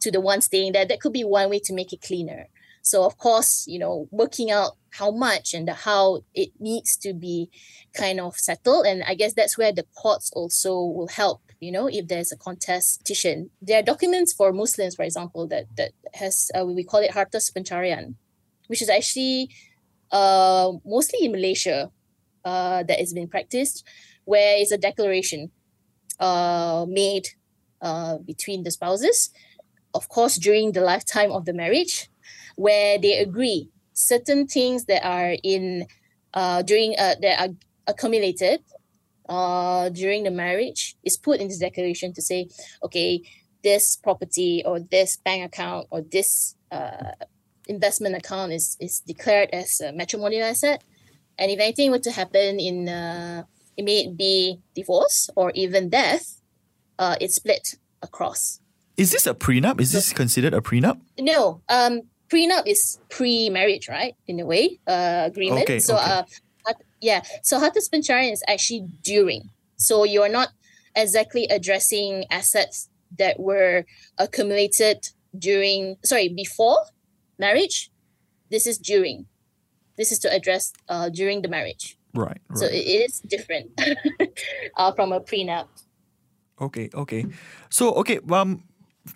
to 0.00 0.11
the 0.12 0.21
one 0.21 0.40
staying 0.40 0.73
there. 0.73 0.85
That 0.85 1.00
could 1.00 1.12
be 1.12 1.25
one 1.25 1.50
way 1.50 1.59
to 1.61 1.73
make 1.73 1.92
it 1.92 2.02
cleaner. 2.02 2.47
So 2.82 3.04
of 3.04 3.16
course, 3.16 3.64
you 3.66 3.78
know, 3.78 4.09
working 4.11 4.50
out 4.50 4.73
how 4.90 5.11
much 5.11 5.54
and 5.54 5.68
how 5.71 6.23
it 6.35 6.50
needs 6.61 6.97
to 6.99 7.14
be 7.14 7.49
kind 7.94 8.21
of 8.21 8.37
settled. 8.37 8.87
And 8.87 9.02
I 9.04 9.14
guess 9.14 9.32
that's 9.32 9.56
where 9.56 9.73
the 9.73 9.87
courts 9.94 10.30
also 10.35 10.75
will 10.75 11.09
help 11.09 11.40
you 11.62 11.71
know, 11.71 11.87
if 11.87 12.09
there's 12.09 12.33
a 12.33 12.37
contestation. 12.37 13.49
There 13.62 13.78
are 13.78 13.83
documents 13.83 14.33
for 14.33 14.52
Muslims, 14.52 14.97
for 14.97 15.04
example, 15.04 15.47
that 15.47 15.66
that 15.76 15.92
has 16.12 16.50
uh, 16.59 16.66
we 16.66 16.83
call 16.83 17.00
it 17.00 17.12
harta 17.12 17.40
pencarian, 17.54 18.16
which 18.66 18.83
is 18.83 18.90
actually 18.90 19.49
uh, 20.11 20.73
mostly 20.85 21.25
in 21.25 21.31
Malaysia 21.31 21.92
uh, 22.45 22.83
that 22.83 22.99
has 22.99 23.14
been 23.14 23.28
practiced, 23.28 23.87
where 24.25 24.57
it's 24.59 24.73
a 24.73 24.76
declaration 24.76 25.52
uh, 26.19 26.85
made 26.88 27.28
uh, 27.81 28.19
between 28.19 28.64
the 28.64 28.73
spouses, 28.73 29.31
of 29.95 30.09
course, 30.09 30.38
during 30.38 30.73
the 30.73 30.81
lifetime 30.81 31.31
of 31.31 31.45
the 31.45 31.52
marriage, 31.52 32.11
where 32.57 32.99
they 32.99 33.19
agree 33.19 33.71
certain 33.92 34.49
things 34.49 34.87
that 34.87 35.07
are 35.07 35.37
in 35.45 35.87
uh, 36.35 36.62
during 36.62 36.97
that 36.99 37.38
are 37.38 37.54
accumulated 37.87 38.61
uh, 39.32 39.88
during 39.88 40.24
the 40.24 40.30
marriage 40.30 40.94
is 41.02 41.16
put 41.16 41.40
in 41.40 41.48
this 41.48 41.58
declaration 41.58 42.12
to 42.12 42.20
say, 42.20 42.48
okay, 42.82 43.22
this 43.64 43.96
property 43.96 44.62
or 44.66 44.78
this 44.78 45.16
bank 45.24 45.42
account 45.44 45.86
or 45.90 46.02
this 46.02 46.54
uh, 46.70 47.12
investment 47.66 48.14
account 48.14 48.52
is, 48.52 48.76
is 48.78 49.00
declared 49.00 49.48
as 49.52 49.80
a 49.80 49.92
matrimonial 49.92 50.44
asset. 50.44 50.84
And 51.38 51.50
if 51.50 51.58
anything 51.58 51.90
were 51.90 52.00
to 52.00 52.10
happen 52.10 52.60
in, 52.60 52.88
uh, 52.88 53.44
it 53.76 53.84
may 53.84 54.08
be 54.08 54.60
divorce 54.74 55.30
or 55.34 55.50
even 55.54 55.88
death, 55.88 56.40
uh, 56.98 57.16
it's 57.20 57.36
split 57.36 57.76
across. 58.02 58.60
Is 58.98 59.12
this 59.12 59.26
a 59.26 59.32
prenup? 59.32 59.80
Is 59.80 59.92
this 59.92 60.12
considered 60.12 60.52
a 60.52 60.60
prenup? 60.60 61.00
No. 61.18 61.62
Um, 61.70 62.02
prenup 62.28 62.66
is 62.66 62.98
pre-marriage, 63.08 63.88
right? 63.88 64.14
In 64.26 64.40
a 64.40 64.44
way, 64.44 64.78
uh, 64.86 65.22
agreement. 65.24 65.62
Okay, 65.62 65.78
so, 65.78 65.96
okay. 65.96 66.04
Uh, 66.04 66.22
yeah. 67.00 67.23
So 67.42 67.59
Harta 67.59 67.81
Sepencarian 67.81 68.33
is 68.33 68.42
actually 68.47 68.87
during. 69.02 69.50
So 69.76 70.04
you're 70.04 70.28
not 70.28 70.49
exactly 70.95 71.47
addressing 71.47 72.25
assets 72.31 72.88
that 73.19 73.40
were 73.40 73.85
accumulated 74.19 75.09
during, 75.37 75.97
sorry, 76.04 76.28
before 76.28 76.78
marriage. 77.38 77.90
This 78.50 78.66
is 78.66 78.78
during. 78.78 79.26
This 79.97 80.12
is 80.12 80.19
to 80.21 80.33
address 80.33 80.73
uh, 80.88 81.09
during 81.09 81.42
the 81.42 81.49
marriage. 81.49 81.99
Right. 82.14 82.40
right. 82.49 82.59
So 82.59 82.66
it 82.66 82.87
is 82.87 83.21
different 83.21 83.71
uh, 84.76 84.92
from 84.92 85.12
a 85.12 85.21
prenup. 85.21 85.69
Okay. 86.61 86.90
Okay. 86.95 87.26
So 87.71 87.92
okay. 87.95 88.21
Um, 88.31 88.64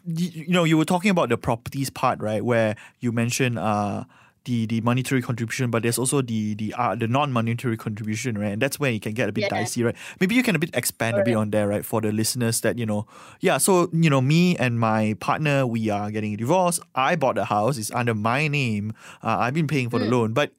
you, 0.05 0.45
you 0.47 0.53
know, 0.53 0.65
you 0.65 0.77
were 0.77 0.85
talking 0.85 1.11
about 1.11 1.29
the 1.29 1.37
properties 1.37 1.91
part, 1.91 2.21
right? 2.21 2.45
Where 2.45 2.77
you 3.01 3.13
mentioned 3.13 3.59
uh 3.59 4.05
the 4.47 4.65
the 4.67 4.81
monetary 4.81 5.21
contribution, 5.21 5.71
but 5.71 5.83
there's 5.83 5.99
also 5.99 6.23
the 6.23 6.55
the 6.55 6.73
uh, 6.79 6.95
the 6.95 7.07
non-monetary 7.07 7.77
contribution, 7.77 8.39
right? 8.39 8.53
And 8.53 8.63
that's 8.63 8.81
where 8.81 8.91
it 8.91 9.03
can 9.03 9.13
get 9.13 9.29
a 9.29 9.33
bit 9.33 9.43
yeah. 9.43 9.49
dicey, 9.49 9.83
right? 9.83 9.97
Maybe 10.21 10.35
you 10.35 10.43
can 10.43 10.57
a 10.57 10.59
bit 10.59 10.71
expand 10.75 11.19
a 11.19 11.25
bit 11.25 11.35
on 11.35 11.51
there, 11.51 11.69
right, 11.69 11.85
for 11.85 12.01
the 12.01 12.13
listeners 12.13 12.61
that 12.63 12.79
you 12.79 12.87
know, 12.87 13.07
yeah. 13.41 13.59
So 13.59 13.91
you 13.93 14.09
know, 14.09 14.23
me 14.23 14.57
and 14.57 14.81
my 14.81 15.15
partner, 15.21 15.67
we 15.67 15.91
are 15.91 16.11
getting 16.11 16.33
a 16.35 16.37
divorce. 16.37 16.81
I 16.95 17.17
bought 17.17 17.35
the 17.35 17.45
house; 17.45 17.77
it's 17.77 17.91
under 17.91 18.15
my 18.15 18.49
name. 18.49 18.95
Uh, 19.23 19.37
I've 19.41 19.55
been 19.55 19.67
paying 19.67 19.91
for 19.91 19.99
mm. 19.99 20.05
the 20.05 20.11
loan, 20.11 20.33
but 20.33 20.53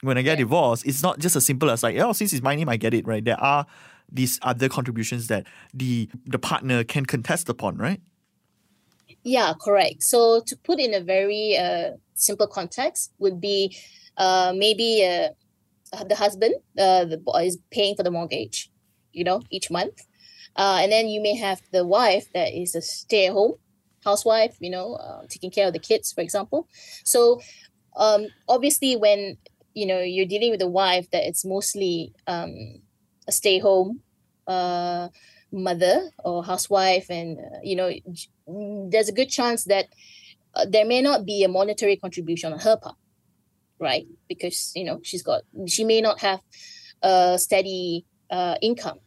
when 0.00 0.16
I 0.16 0.22
get 0.22 0.38
yeah. 0.38 0.44
divorced, 0.44 0.86
it's 0.86 1.02
not 1.02 1.18
just 1.18 1.36
as 1.36 1.44
simple 1.44 1.70
as 1.70 1.82
like, 1.82 1.98
oh, 1.98 2.12
since 2.12 2.32
it's 2.32 2.42
my 2.42 2.54
name, 2.54 2.68
I 2.68 2.76
get 2.76 2.94
it, 2.94 3.06
right? 3.06 3.24
There 3.24 3.40
are 3.40 3.66
these 4.10 4.38
other 4.42 4.68
contributions 4.68 5.26
that 5.26 5.46
the 5.72 6.08
the 6.24 6.38
partner 6.38 6.84
can 6.84 7.04
contest 7.04 7.48
upon, 7.48 7.76
right? 7.76 8.00
Yeah, 9.24 9.54
correct. 9.58 10.02
So 10.02 10.42
to 10.46 10.56
put 10.56 10.78
in 10.78 10.94
a 10.94 11.00
very 11.00 11.56
uh, 11.56 11.92
simple 12.24 12.46
context 12.46 13.12
would 13.18 13.40
be 13.40 13.76
uh, 14.16 14.52
maybe 14.56 15.04
uh, 15.04 15.28
the 16.04 16.16
husband, 16.16 16.54
uh, 16.78 17.04
the 17.04 17.18
boy 17.18 17.44
is 17.46 17.58
paying 17.70 17.94
for 17.94 18.02
the 18.02 18.10
mortgage, 18.10 18.70
you 19.12 19.24
know, 19.24 19.42
each 19.50 19.70
month. 19.70 20.06
Uh, 20.56 20.78
and 20.82 20.92
then 20.92 21.08
you 21.08 21.20
may 21.20 21.34
have 21.36 21.60
the 21.72 21.84
wife 21.86 22.26
that 22.32 22.52
is 22.52 22.74
a 22.74 22.82
stay 22.82 23.26
at 23.26 23.32
home 23.32 23.54
housewife, 24.04 24.56
you 24.60 24.70
know, 24.70 24.94
uh, 24.94 25.22
taking 25.28 25.50
care 25.50 25.66
of 25.66 25.72
the 25.72 25.78
kids, 25.78 26.12
for 26.12 26.20
example. 26.20 26.68
So 27.04 27.40
um, 27.96 28.26
obviously, 28.48 28.96
when 28.96 29.36
you 29.74 29.86
know 29.86 30.00
you're 30.00 30.26
dealing 30.26 30.50
with 30.50 30.62
a 30.62 30.68
wife 30.68 31.10
that 31.10 31.24
it's 31.26 31.44
mostly 31.44 32.12
um, 32.26 32.82
a 33.26 33.32
stay 33.32 33.58
home 33.58 34.00
uh, 34.46 35.08
mother 35.50 36.10
or 36.24 36.44
housewife, 36.44 37.10
and 37.10 37.38
uh, 37.38 37.58
you 37.62 37.76
know, 37.76 37.90
there's 38.90 39.08
a 39.08 39.12
good 39.12 39.30
chance 39.30 39.64
that 39.64 39.86
uh, 40.56 40.66
there 40.68 40.84
may 40.84 41.00
not 41.00 41.24
be 41.24 41.44
a 41.44 41.48
monetary 41.48 41.96
contribution 41.96 42.52
on 42.52 42.58
her 42.60 42.76
part, 42.76 42.96
right? 43.78 44.06
Because 44.28 44.72
you 44.74 44.84
know 44.84 45.00
she's 45.02 45.22
got 45.22 45.42
she 45.66 45.84
may 45.84 46.00
not 46.00 46.20
have 46.20 46.40
a 47.02 47.38
steady 47.38 48.04
uh, 48.30 48.56
income, 48.62 48.98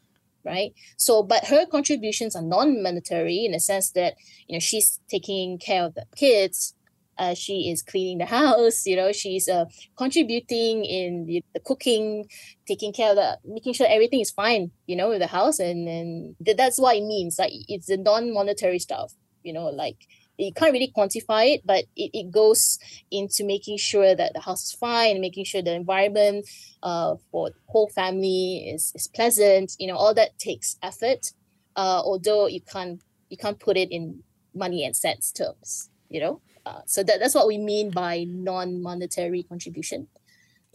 right? 0.46 0.74
So, 0.98 1.24
but 1.24 1.46
her 1.46 1.66
contributions 1.66 2.36
are 2.36 2.42
non-monetary 2.42 3.46
in 3.46 3.52
the 3.52 3.60
sense 3.60 3.92
that 3.92 4.16
you 4.48 4.56
know 4.56 4.60
she's 4.60 5.00
taking 5.10 5.58
care 5.58 5.84
of 5.84 5.94
the 5.96 6.06
kids. 6.16 6.74
Uh, 7.20 7.34
she 7.34 7.72
is 7.72 7.82
cleaning 7.82 8.20
the 8.20 8.28
house, 8.28 8.86
you 8.86 8.96
know, 8.96 9.12
she's 9.12 9.50
uh, 9.50 9.66
contributing 9.98 10.86
in 10.86 11.26
the, 11.26 11.44
the, 11.56 11.60
cooking, 11.62 12.24
taking 12.68 12.94
care 12.94 13.10
of 13.10 13.16
the, 13.16 13.36
making 13.44 13.74
sure 13.74 13.88
everything 13.90 14.20
is 14.20 14.30
fine, 14.30 14.70
you 14.86 14.96
know, 14.96 15.10
with 15.10 15.20
the 15.20 15.26
house. 15.26 15.58
And, 15.58 15.88
and 15.88 16.36
th- 16.46 16.56
that's 16.56 16.80
what 16.80 16.96
it 16.96 17.04
means. 17.04 17.40
Like 17.40 17.54
it's 17.68 17.88
the 17.88 17.98
non-monetary 17.98 18.78
stuff, 18.78 19.14
you 19.42 19.52
know, 19.52 19.66
like 19.66 19.98
you 20.38 20.54
can't 20.54 20.72
really 20.72 20.92
quantify 20.96 21.56
it, 21.56 21.62
but 21.66 21.86
it, 21.96 22.12
it 22.14 22.32
goes 22.32 22.80
into 23.12 23.44
making 23.44 23.78
sure 23.78 24.16
that 24.16 24.34
the 24.34 24.40
house 24.40 24.66
is 24.66 24.74
fine, 24.74 25.20
making 25.20 25.46
sure 25.46 25.62
the 25.62 25.74
environment 25.74 26.48
uh, 26.84 27.16
for 27.32 27.50
the 27.50 27.56
whole 27.66 27.90
family 27.90 28.70
is, 28.70 28.92
is 28.96 29.08
pleasant. 29.08 29.76
You 29.80 29.88
know, 29.88 29.96
all 29.96 30.14
that 30.14 30.38
takes 30.38 30.78
effort. 30.84 31.32
Uh, 31.76 32.02
although 32.04 32.48
you 32.48 32.62
can't 32.62 33.02
you 33.30 33.38
can't 33.38 33.60
put 33.60 33.78
it 33.78 33.92
in 33.92 34.24
money 34.54 34.86
and 34.86 34.96
cents 34.96 35.32
terms. 35.32 35.90
You 36.10 36.22
know, 36.22 36.42
uh, 36.66 36.82
so 36.86 37.04
that, 37.04 37.20
that's 37.20 37.36
what 37.36 37.48
we 37.48 37.58
mean 37.58 37.92
by 37.92 38.26
non-monetary 38.28 39.44
contribution. 39.44 40.08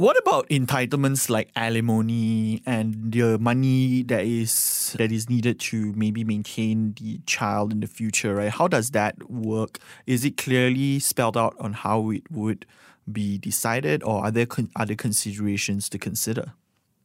What 0.02 0.18
about 0.18 0.49
entitlements 0.49 1.30
like 1.30 1.52
alimony 1.54 2.61
and 2.66 3.12
the 3.12 3.38
money 3.38 4.02
that 4.02 4.25
is 4.25 4.97
that 4.99 5.12
is 5.12 5.30
needed 5.30 5.61
to 5.71 5.92
maybe 5.92 6.25
maintain 6.25 6.94
the 6.94 7.21
child 7.25 7.71
in 7.71 7.78
the 7.78 7.87
future, 7.87 8.35
right? 8.35 8.50
How 8.50 8.66
does 8.66 8.90
that 8.90 9.30
work? 9.30 9.78
Is 10.04 10.25
it 10.25 10.37
clearly 10.37 10.99
spelled 10.99 11.37
out 11.37 11.54
on 11.61 11.75
how 11.75 12.11
it 12.11 12.28
would 12.32 12.66
be 13.12 13.38
decided, 13.38 14.02
or 14.02 14.25
are 14.25 14.32
there 14.32 14.44
con- 14.44 14.71
other 14.75 14.97
considerations 14.97 15.88
to 15.90 16.00
consider? 16.00 16.54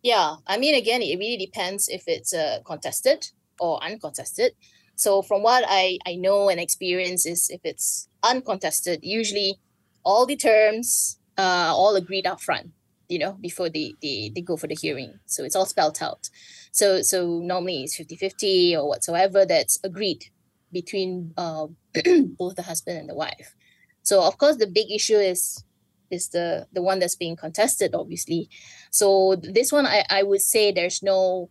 Yeah, 0.02 0.38
I 0.48 0.58
mean, 0.58 0.74
again, 0.74 1.04
it 1.04 1.20
really 1.20 1.38
depends 1.38 1.88
if 1.90 2.02
it's 2.08 2.34
uh, 2.34 2.62
contested 2.66 3.30
or 3.60 3.78
uncontested. 3.84 4.54
So, 4.96 5.22
from 5.22 5.44
what 5.44 5.64
I 5.68 6.00
I 6.08 6.16
know 6.16 6.50
and 6.50 6.60
experience 6.60 7.28
is 7.28 7.52
if 7.52 7.62
it's 7.64 8.10
uncontested, 8.24 9.02
usually 9.04 9.60
all 10.04 10.26
the 10.26 10.36
terms 10.36 11.20
uh, 11.38 11.72
all 11.78 11.96
agreed 11.96 12.26
up 12.26 12.42
front 12.42 12.72
you 13.10 13.20
know 13.20 13.34
before 13.34 13.70
they, 13.70 13.94
they 14.02 14.32
they 14.34 14.42
go 14.42 14.58
for 14.58 14.68
the 14.68 14.76
hearing. 14.76 15.20
So 15.26 15.44
it's 15.44 15.56
all 15.56 15.66
spelled 15.66 15.98
out. 16.02 16.30
So 16.72 17.02
so 17.02 17.40
normally 17.44 17.84
it's 17.84 17.96
50 17.96 18.16
50 18.16 18.76
or 18.76 18.88
whatsoever 18.88 19.46
that's 19.46 19.80
agreed 19.84 20.26
between 20.72 21.34
uh, 21.38 21.68
both 22.38 22.56
the 22.56 22.64
husband 22.64 22.98
and 22.98 23.10
the 23.10 23.16
wife. 23.16 23.56
So 24.04 24.24
of 24.24 24.38
course 24.38 24.58
the 24.58 24.68
big 24.68 24.92
issue 24.92 25.18
is 25.18 25.64
is 26.10 26.30
the 26.30 26.68
the 26.72 26.82
one 26.82 27.00
that's 27.00 27.16
being 27.16 27.36
contested 27.36 27.96
obviously. 27.96 28.50
So 28.92 29.36
this 29.42 29.72
one 29.72 29.86
i, 29.86 30.04
I 30.10 30.24
would 30.24 30.42
say 30.42 30.72
there's 30.72 31.04
no 31.04 31.50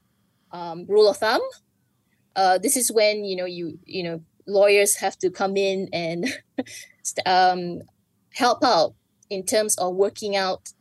um, 0.53 0.87
rule 0.89 1.09
of 1.09 1.19
thumb. 1.19 1.43
Uh, 2.35 2.59
this 2.59 2.77
is 2.77 2.93
when 2.93 3.25
you 3.25 3.37
know 3.37 3.47
you 3.47 3.79
you 3.85 4.03
know 4.03 4.21
lawyers 4.47 4.97
have 4.97 5.19
to 5.19 5.31
come 5.31 5.57
in 5.57 5.89
and 5.93 6.27
um, 7.27 7.81
help 8.35 8.63
out 8.63 8.95
in 9.31 9.45
terms 9.45 9.77
of 9.77 9.95
working 9.95 10.37
out 10.37 10.73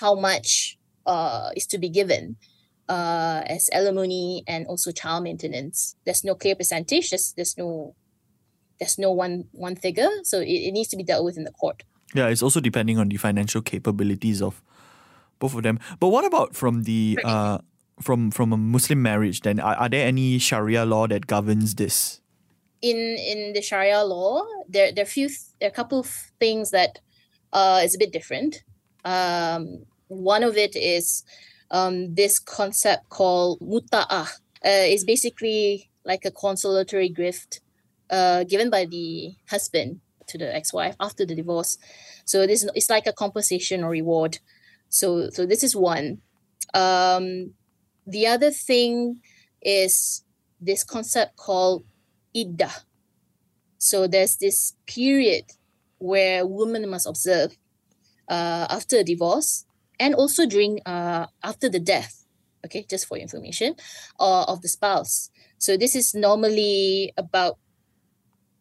how 0.00 0.14
much 0.14 0.78
uh, 1.06 1.50
is 1.56 1.66
to 1.68 1.78
be 1.78 1.88
given 1.88 2.36
uh, 2.88 3.42
as 3.46 3.68
alimony 3.72 4.44
and 4.46 4.66
also 4.66 4.90
child 4.90 5.24
maintenance. 5.24 5.96
There's 6.04 6.24
no 6.24 6.34
clear 6.34 6.54
percentage. 6.54 7.10
There's, 7.10 7.32
there's 7.36 7.56
no 7.56 7.94
there's 8.78 8.98
no 8.98 9.12
one 9.12 9.44
one 9.52 9.76
figure. 9.76 10.10
So 10.24 10.40
it, 10.40 10.48
it 10.48 10.72
needs 10.72 10.88
to 10.90 10.96
be 10.96 11.04
dealt 11.04 11.24
with 11.24 11.36
in 11.36 11.44
the 11.44 11.52
court. 11.52 11.84
Yeah, 12.14 12.28
it's 12.28 12.42
also 12.42 12.60
depending 12.60 12.98
on 12.98 13.08
the 13.08 13.16
financial 13.16 13.62
capabilities 13.62 14.42
of 14.42 14.62
both 15.38 15.54
of 15.54 15.62
them. 15.62 15.78
But 16.00 16.08
what 16.08 16.24
about 16.24 16.54
from 16.54 16.82
the 16.82 17.18
uh, 17.24 17.58
from 18.00 18.30
from 18.30 18.52
a 18.52 18.56
Muslim 18.56 19.02
marriage? 19.02 19.40
Then 19.40 19.60
are, 19.60 19.74
are 19.76 19.88
there 19.88 20.06
any 20.06 20.38
Sharia 20.38 20.84
law 20.84 21.06
that 21.06 21.26
governs 21.26 21.74
this? 21.74 22.20
In 22.82 22.96
in 22.96 23.52
the 23.52 23.62
Sharia 23.62 24.04
law, 24.04 24.44
there 24.68 24.92
there 24.92 25.02
are 25.02 25.08
few 25.08 25.28
there 25.60 25.68
are 25.68 25.72
a 25.72 25.74
couple 25.74 25.98
of 25.98 26.10
things 26.38 26.70
that 26.70 27.00
uh, 27.52 27.80
is 27.82 27.94
a 27.94 27.98
bit 27.98 28.12
different. 28.12 28.62
Um, 29.04 29.84
one 30.08 30.42
of 30.42 30.56
it 30.56 30.76
is 30.76 31.24
um, 31.70 32.14
this 32.14 32.38
concept 32.38 33.08
called 33.08 33.60
muta'ah. 33.60 34.28
Uh, 34.64 34.86
it's 34.92 35.04
basically 35.04 35.90
like 36.04 36.24
a 36.24 36.30
consolatory 36.30 37.08
gift 37.08 37.60
uh, 38.10 38.44
given 38.44 38.70
by 38.70 38.84
the 38.84 39.34
husband 39.50 40.00
to 40.26 40.38
the 40.38 40.54
ex-wife 40.54 40.96
after 41.00 41.26
the 41.26 41.34
divorce. 41.34 41.78
So 42.24 42.46
this 42.46 42.66
it's 42.74 42.90
like 42.90 43.06
a 43.06 43.12
compensation 43.12 43.84
or 43.84 43.90
reward. 43.90 44.38
So 44.88 45.30
so 45.30 45.46
this 45.46 45.62
is 45.62 45.76
one. 45.76 46.18
Um, 46.72 47.54
the 48.06 48.26
other 48.26 48.50
thing 48.50 49.20
is 49.62 50.24
this 50.60 50.84
concept 50.84 51.36
called 51.36 51.84
iddah. 52.34 52.72
So 53.78 54.06
there's 54.06 54.36
this 54.36 54.74
period 54.86 55.44
where 55.98 56.46
women 56.46 56.88
must 56.88 57.06
observe 57.06 57.56
uh, 58.28 58.66
after 58.70 58.96
a 58.98 59.04
divorce 59.04 59.66
and 59.98 60.14
also 60.14 60.46
during 60.46 60.80
uh, 60.86 61.26
after 61.42 61.68
the 61.68 61.80
death 61.80 62.24
okay 62.64 62.84
just 62.88 63.06
for 63.06 63.16
information 63.16 63.74
uh, 64.18 64.44
of 64.44 64.62
the 64.62 64.68
spouse. 64.68 65.30
So 65.58 65.76
this 65.76 65.94
is 65.94 66.14
normally 66.14 67.12
about 67.16 67.58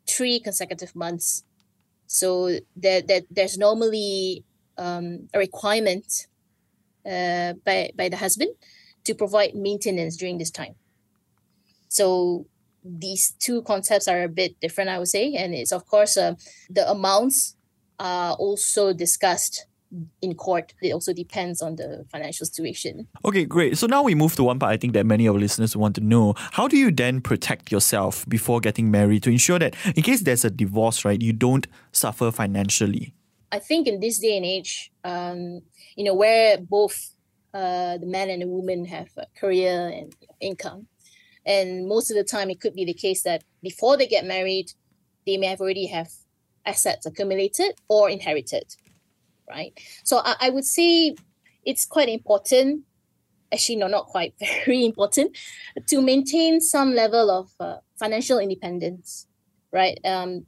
three 0.07 0.39
consecutive 0.39 0.95
months. 0.95 1.43
So 2.07 2.59
that 2.75 3.07
that 3.07 3.23
there's 3.31 3.57
normally 3.57 4.43
um, 4.77 5.29
a 5.33 5.39
requirement 5.39 6.27
uh, 7.05 7.53
by 7.65 7.91
by 7.95 8.09
the 8.09 8.17
husband 8.17 8.51
to 9.05 9.15
provide 9.15 9.55
maintenance 9.55 10.17
during 10.17 10.37
this 10.37 10.51
time. 10.51 10.75
So 11.87 12.45
these 12.83 13.31
two 13.39 13.61
concepts 13.63 14.07
are 14.07 14.23
a 14.23 14.27
bit 14.27 14.59
different 14.59 14.89
i 14.89 14.99
would 14.99 15.07
say 15.07 15.35
and 15.35 15.55
it's 15.55 15.71
of 15.71 15.87
course 15.87 16.17
uh, 16.17 16.35
the 16.69 16.83
amounts 16.91 17.55
are 17.99 18.33
also 18.33 18.93
discussed 18.93 19.65
in 20.21 20.33
court. 20.35 20.73
It 20.81 20.91
also 20.91 21.13
depends 21.13 21.61
on 21.61 21.75
the 21.75 22.05
financial 22.11 22.45
situation. 22.45 23.07
Okay, 23.23 23.45
great. 23.45 23.77
So 23.77 23.87
now 23.87 24.03
we 24.03 24.15
move 24.15 24.35
to 24.35 24.43
one 24.43 24.59
part 24.59 24.71
I 24.71 24.77
think 24.77 24.93
that 24.93 25.05
many 25.05 25.25
of 25.25 25.35
our 25.35 25.39
listeners 25.39 25.75
want 25.75 25.95
to 25.95 26.01
know. 26.01 26.33
How 26.37 26.67
do 26.67 26.77
you 26.77 26.91
then 26.91 27.21
protect 27.21 27.71
yourself 27.71 28.27
before 28.27 28.59
getting 28.59 28.89
married 28.89 29.23
to 29.23 29.29
ensure 29.29 29.59
that 29.59 29.75
in 29.95 30.03
case 30.03 30.21
there's 30.21 30.45
a 30.45 30.49
divorce, 30.49 31.05
right, 31.05 31.21
you 31.21 31.33
don't 31.33 31.67
suffer 31.91 32.31
financially? 32.31 33.13
I 33.51 33.59
think 33.59 33.87
in 33.87 33.99
this 33.99 34.19
day 34.19 34.35
and 34.35 34.45
age, 34.45 34.91
um, 35.03 35.61
you 35.95 36.03
know, 36.03 36.15
where 36.15 36.57
both 36.57 37.15
uh, 37.53 37.97
the 37.99 38.07
man 38.07 38.31
and 38.31 38.41
the 38.41 38.47
woman 38.47 38.85
have 38.85 39.09
a 39.15 39.27
career 39.39 39.91
and 39.93 40.15
income, 40.41 40.87
and 41.45 41.87
most 41.87 42.09
of 42.09 42.17
the 42.17 42.23
time 42.23 42.49
it 42.49 42.59
could 42.59 42.73
be 42.73 42.85
the 42.85 42.95
case 42.95 43.21
that 43.23 43.43
before 43.61 43.95
they 43.95 44.07
get 44.07 44.25
married, 44.25 44.71
they 45.27 45.37
may 45.37 45.45
have 45.47 45.61
already 45.61 45.85
have 45.85 46.09
assets 46.65 47.05
accumulated 47.05 47.73
or 47.87 48.09
inherited, 48.09 48.75
right? 49.49 49.73
So 50.03 50.17
I, 50.17 50.35
I 50.41 50.49
would 50.49 50.65
say 50.65 51.15
it's 51.65 51.85
quite 51.85 52.09
important, 52.09 52.83
actually, 53.51 53.77
no, 53.77 53.87
not 53.87 54.07
quite, 54.07 54.33
very 54.65 54.85
important, 54.85 55.37
to 55.87 56.01
maintain 56.01 56.61
some 56.61 56.93
level 56.93 57.29
of 57.29 57.51
uh, 57.59 57.77
financial 57.97 58.39
independence, 58.39 59.27
right? 59.71 59.97
Um, 60.05 60.45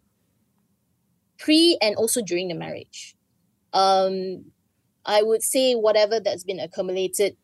pre 1.37 1.77
and 1.81 1.95
also 1.95 2.21
during 2.21 2.47
the 2.47 2.55
marriage. 2.55 3.15
Um, 3.73 4.45
I 5.05 5.21
would 5.21 5.43
say 5.43 5.75
whatever 5.75 6.19
that's 6.19 6.43
been 6.43 6.59
accumulated 6.59 7.35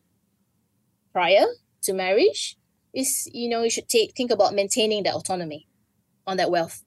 prior 1.13 1.45
to 1.84 1.93
marriage 1.93 2.57
is, 2.93 3.29
you 3.34 3.49
know, 3.49 3.63
you 3.63 3.69
should 3.69 3.89
take 3.89 4.15
think 4.15 4.31
about 4.31 4.53
maintaining 4.53 5.03
that 5.03 5.13
autonomy 5.13 5.67
on 6.25 6.38
that 6.38 6.49
wealth 6.49 6.84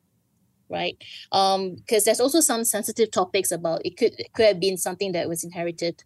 right? 0.75 0.97
Um 1.33 1.77
because 1.77 2.05
there's 2.05 2.21
also 2.21 2.41
some 2.41 2.65
sensitive 2.65 3.11
topics 3.11 3.53
about 3.53 3.81
it 3.87 3.97
could 3.97 4.13
it 4.19 4.33
could 4.35 4.47
have 4.47 4.61
been 4.61 4.77
something 4.77 5.13
that 5.13 5.29
was 5.29 5.45
inherited. 5.45 6.05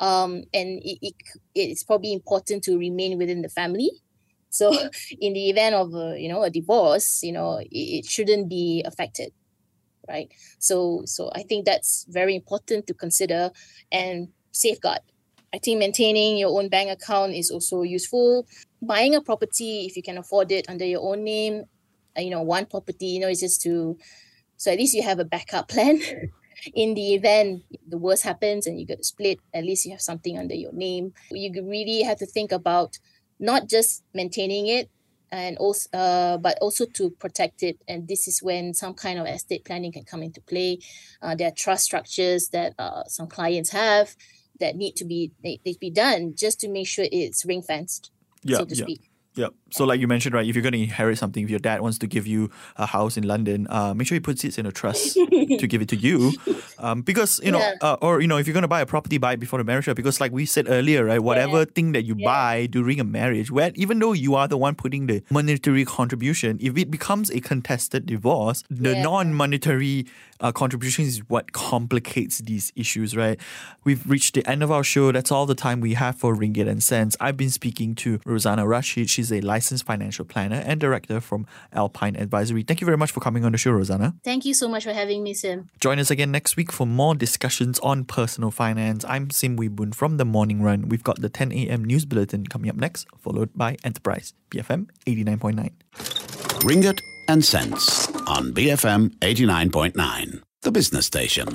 Um 0.00 0.44
and 0.52 0.82
it, 0.84 0.98
it 1.00 1.14
it's 1.54 1.84
probably 1.84 2.12
important 2.12 2.64
to 2.64 2.78
remain 2.78 3.16
within 3.18 3.42
the 3.42 3.48
family. 3.48 3.90
So 4.50 4.72
in 5.20 5.32
the 5.32 5.48
event 5.50 5.74
of 5.76 5.94
a, 5.94 6.16
you 6.18 6.28
know 6.28 6.42
a 6.42 6.50
divorce 6.50 7.22
you 7.22 7.32
know 7.32 7.58
it, 7.58 7.68
it 7.70 8.04
shouldn't 8.06 8.48
be 8.50 8.82
affected 8.84 9.32
right? 10.08 10.28
So 10.58 11.02
so 11.06 11.30
i 11.34 11.42
think 11.44 11.64
that's 11.64 12.04
very 12.10 12.34
important 12.34 12.86
to 12.88 12.94
consider 12.94 13.50
and 13.92 14.28
safeguard. 14.52 15.00
I 15.54 15.58
think 15.58 15.78
maintaining 15.78 16.38
your 16.38 16.58
own 16.58 16.68
bank 16.68 16.90
account 16.90 17.34
is 17.34 17.50
also 17.50 17.82
useful. 17.82 18.46
Buying 18.80 19.14
a 19.14 19.20
property 19.20 19.84
if 19.86 19.96
you 19.96 20.02
can 20.02 20.18
afford 20.18 20.50
it 20.50 20.68
under 20.68 20.84
your 20.84 21.02
own 21.02 21.24
name 21.24 21.64
you 22.16 22.30
know 22.30 22.42
one 22.42 22.66
property 22.66 23.06
you 23.06 23.20
know 23.20 23.28
it's 23.28 23.40
just 23.40 23.62
to 23.62 23.96
so 24.62 24.70
at 24.70 24.78
least 24.78 24.94
you 24.94 25.02
have 25.02 25.18
a 25.18 25.24
backup 25.24 25.68
plan. 25.74 26.00
In 26.74 26.94
the 26.94 27.14
event 27.14 27.64
the 27.88 27.98
worst 27.98 28.22
happens 28.22 28.68
and 28.68 28.78
you 28.78 28.86
get 28.86 29.04
split 29.04 29.40
at 29.52 29.64
least 29.64 29.84
you 29.84 29.90
have 29.90 30.00
something 30.00 30.38
under 30.38 30.54
your 30.54 30.72
name. 30.72 31.12
You 31.32 31.50
really 31.66 32.02
have 32.02 32.18
to 32.18 32.26
think 32.26 32.52
about 32.52 32.98
not 33.40 33.68
just 33.68 34.04
maintaining 34.14 34.68
it 34.68 34.88
and 35.32 35.56
also 35.58 35.88
uh, 35.92 36.36
but 36.36 36.58
also 36.60 36.86
to 36.94 37.10
protect 37.10 37.64
it. 37.64 37.78
And 37.88 38.06
this 38.06 38.28
is 38.28 38.40
when 38.40 38.74
some 38.74 38.94
kind 38.94 39.18
of 39.18 39.26
estate 39.26 39.64
planning 39.64 39.90
can 39.90 40.04
come 40.04 40.22
into 40.22 40.40
play. 40.40 40.78
Uh, 41.20 41.34
there 41.34 41.48
are 41.48 41.56
trust 41.56 41.84
structures 41.84 42.50
that 42.50 42.74
uh, 42.78 43.02
some 43.08 43.26
clients 43.26 43.70
have 43.70 44.14
that 44.60 44.76
need 44.76 44.94
to 44.96 45.04
be 45.04 45.32
they, 45.42 45.58
they 45.64 45.74
be 45.80 45.90
done 45.90 46.34
just 46.36 46.60
to 46.60 46.68
make 46.68 46.86
sure 46.86 47.06
it's 47.10 47.44
ring 47.44 47.62
fenced 47.62 48.12
yeah, 48.44 48.58
so 48.58 48.64
to 48.64 48.76
yeah. 48.76 48.84
speak 48.84 49.10
Yep. 49.34 49.54
So 49.70 49.84
like 49.86 49.98
you 50.00 50.06
mentioned, 50.06 50.34
right, 50.34 50.46
if 50.46 50.54
you're 50.54 50.62
going 50.62 50.74
to 50.74 50.78
inherit 50.82 51.16
something, 51.16 51.42
if 51.42 51.48
your 51.48 51.58
dad 51.58 51.80
wants 51.80 51.96
to 51.98 52.06
give 52.06 52.26
you 52.26 52.50
a 52.76 52.84
house 52.84 53.16
in 53.16 53.24
London, 53.26 53.66
uh, 53.70 53.94
make 53.94 54.06
sure 54.06 54.16
he 54.16 54.20
puts 54.20 54.44
it 54.44 54.58
in 54.58 54.66
a 54.66 54.72
trust 54.72 55.14
to 55.60 55.66
give 55.66 55.80
it 55.80 55.88
to 55.88 55.96
you. 55.96 56.32
Um, 56.78 57.00
because, 57.00 57.40
you 57.42 57.50
know, 57.50 57.58
Yeah. 57.58 57.74
uh, 57.80 57.96
or, 58.02 58.20
you 58.20 58.28
know, 58.28 58.36
if 58.36 58.46
you're 58.46 58.52
going 58.52 58.62
to 58.62 58.68
buy 58.68 58.82
a 58.82 58.86
property, 58.86 59.16
buy 59.16 59.32
it 59.32 59.40
before 59.40 59.58
the 59.58 59.64
marriage. 59.64 59.86
Because 59.94 60.20
like 60.20 60.32
we 60.32 60.44
said 60.44 60.66
earlier, 60.68 61.06
right, 61.06 61.22
whatever 61.22 61.64
thing 61.64 61.92
that 61.92 62.02
you 62.04 62.14
Yeah. 62.18 62.26
buy 62.28 62.66
during 62.66 63.00
a 63.00 63.04
marriage, 63.04 63.50
where 63.50 63.72
even 63.74 63.98
though 64.00 64.12
you 64.12 64.34
are 64.34 64.46
the 64.46 64.58
one 64.58 64.74
putting 64.74 65.06
the 65.06 65.22
monetary 65.30 65.86
contribution, 65.86 66.58
if 66.60 66.76
it 66.76 66.90
becomes 66.90 67.30
a 67.30 67.40
contested 67.40 68.04
divorce, 68.04 68.64
the 68.68 68.94
Yeah. 68.94 69.02
non-monetary 69.02 70.06
uh, 70.40 70.50
contribution 70.50 71.04
is 71.04 71.20
what 71.28 71.52
complicates 71.52 72.38
these 72.38 72.72
issues, 72.74 73.16
right? 73.16 73.38
We've 73.84 74.04
reached 74.10 74.34
the 74.34 74.44
end 74.50 74.64
of 74.64 74.72
our 74.72 74.82
show. 74.82 75.12
That's 75.12 75.30
all 75.30 75.46
the 75.46 75.54
time 75.54 75.80
we 75.80 75.94
have 75.94 76.16
for 76.16 76.34
Ringgit 76.34 76.68
and 76.68 76.82
Cents. 76.82 77.16
I've 77.20 77.36
been 77.36 77.50
speaking 77.50 77.94
to 78.02 78.18
Rosanna 78.26 78.66
Rashid. 78.66 79.08
She's 79.08 79.21
a 79.30 79.40
licensed 79.42 79.84
financial 79.84 80.24
planner 80.24 80.62
and 80.66 80.80
director 80.80 81.20
from 81.20 81.46
Alpine 81.72 82.16
Advisory. 82.16 82.62
Thank 82.62 82.80
you 82.80 82.86
very 82.86 82.96
much 82.96 83.10
for 83.12 83.20
coming 83.20 83.44
on 83.44 83.52
the 83.52 83.58
show, 83.58 83.70
Rosanna. 83.72 84.14
thank 84.24 84.44
you 84.46 84.54
so 84.54 84.68
much 84.68 84.84
for 84.84 84.92
having 84.94 85.22
me 85.22 85.34
sim 85.34 85.68
Join 85.80 85.98
us 85.98 86.10
again 86.10 86.30
next 86.32 86.56
week 86.56 86.72
for 86.72 86.86
more 86.86 87.14
discussions 87.14 87.78
on 87.80 88.04
personal 88.04 88.50
finance. 88.50 89.04
I'm 89.06 89.30
Sim 89.30 89.56
Wie 89.56 89.68
Boon 89.68 89.92
from 89.92 90.16
The 90.16 90.24
Morning 90.24 90.62
Run. 90.62 90.88
We've 90.88 91.04
got 91.04 91.20
the 91.20 91.28
10 91.28 91.52
a.m. 91.52 91.84
news 91.84 92.04
bulletin 92.06 92.46
coming 92.46 92.70
up 92.70 92.76
next, 92.76 93.06
followed 93.18 93.50
by 93.54 93.76
Enterprise, 93.84 94.32
BFM 94.50 94.86
89.9. 95.06 95.70
Ringgit 96.62 97.00
and 97.28 97.44
Cents 97.44 98.08
on 98.26 98.52
BFM 98.54 99.10
89.9, 99.18 100.42
the 100.62 100.70
business 100.72 101.06
station. 101.06 101.48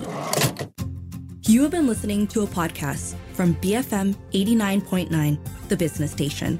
You 1.43 1.61
have 1.61 1.71
been 1.71 1.87
listening 1.87 2.27
to 2.27 2.41
a 2.41 2.47
podcast 2.47 3.15
from 3.33 3.55
BFM 3.55 4.15
89.9, 4.33 5.39
the 5.69 5.77
business 5.77 6.11
station. 6.11 6.59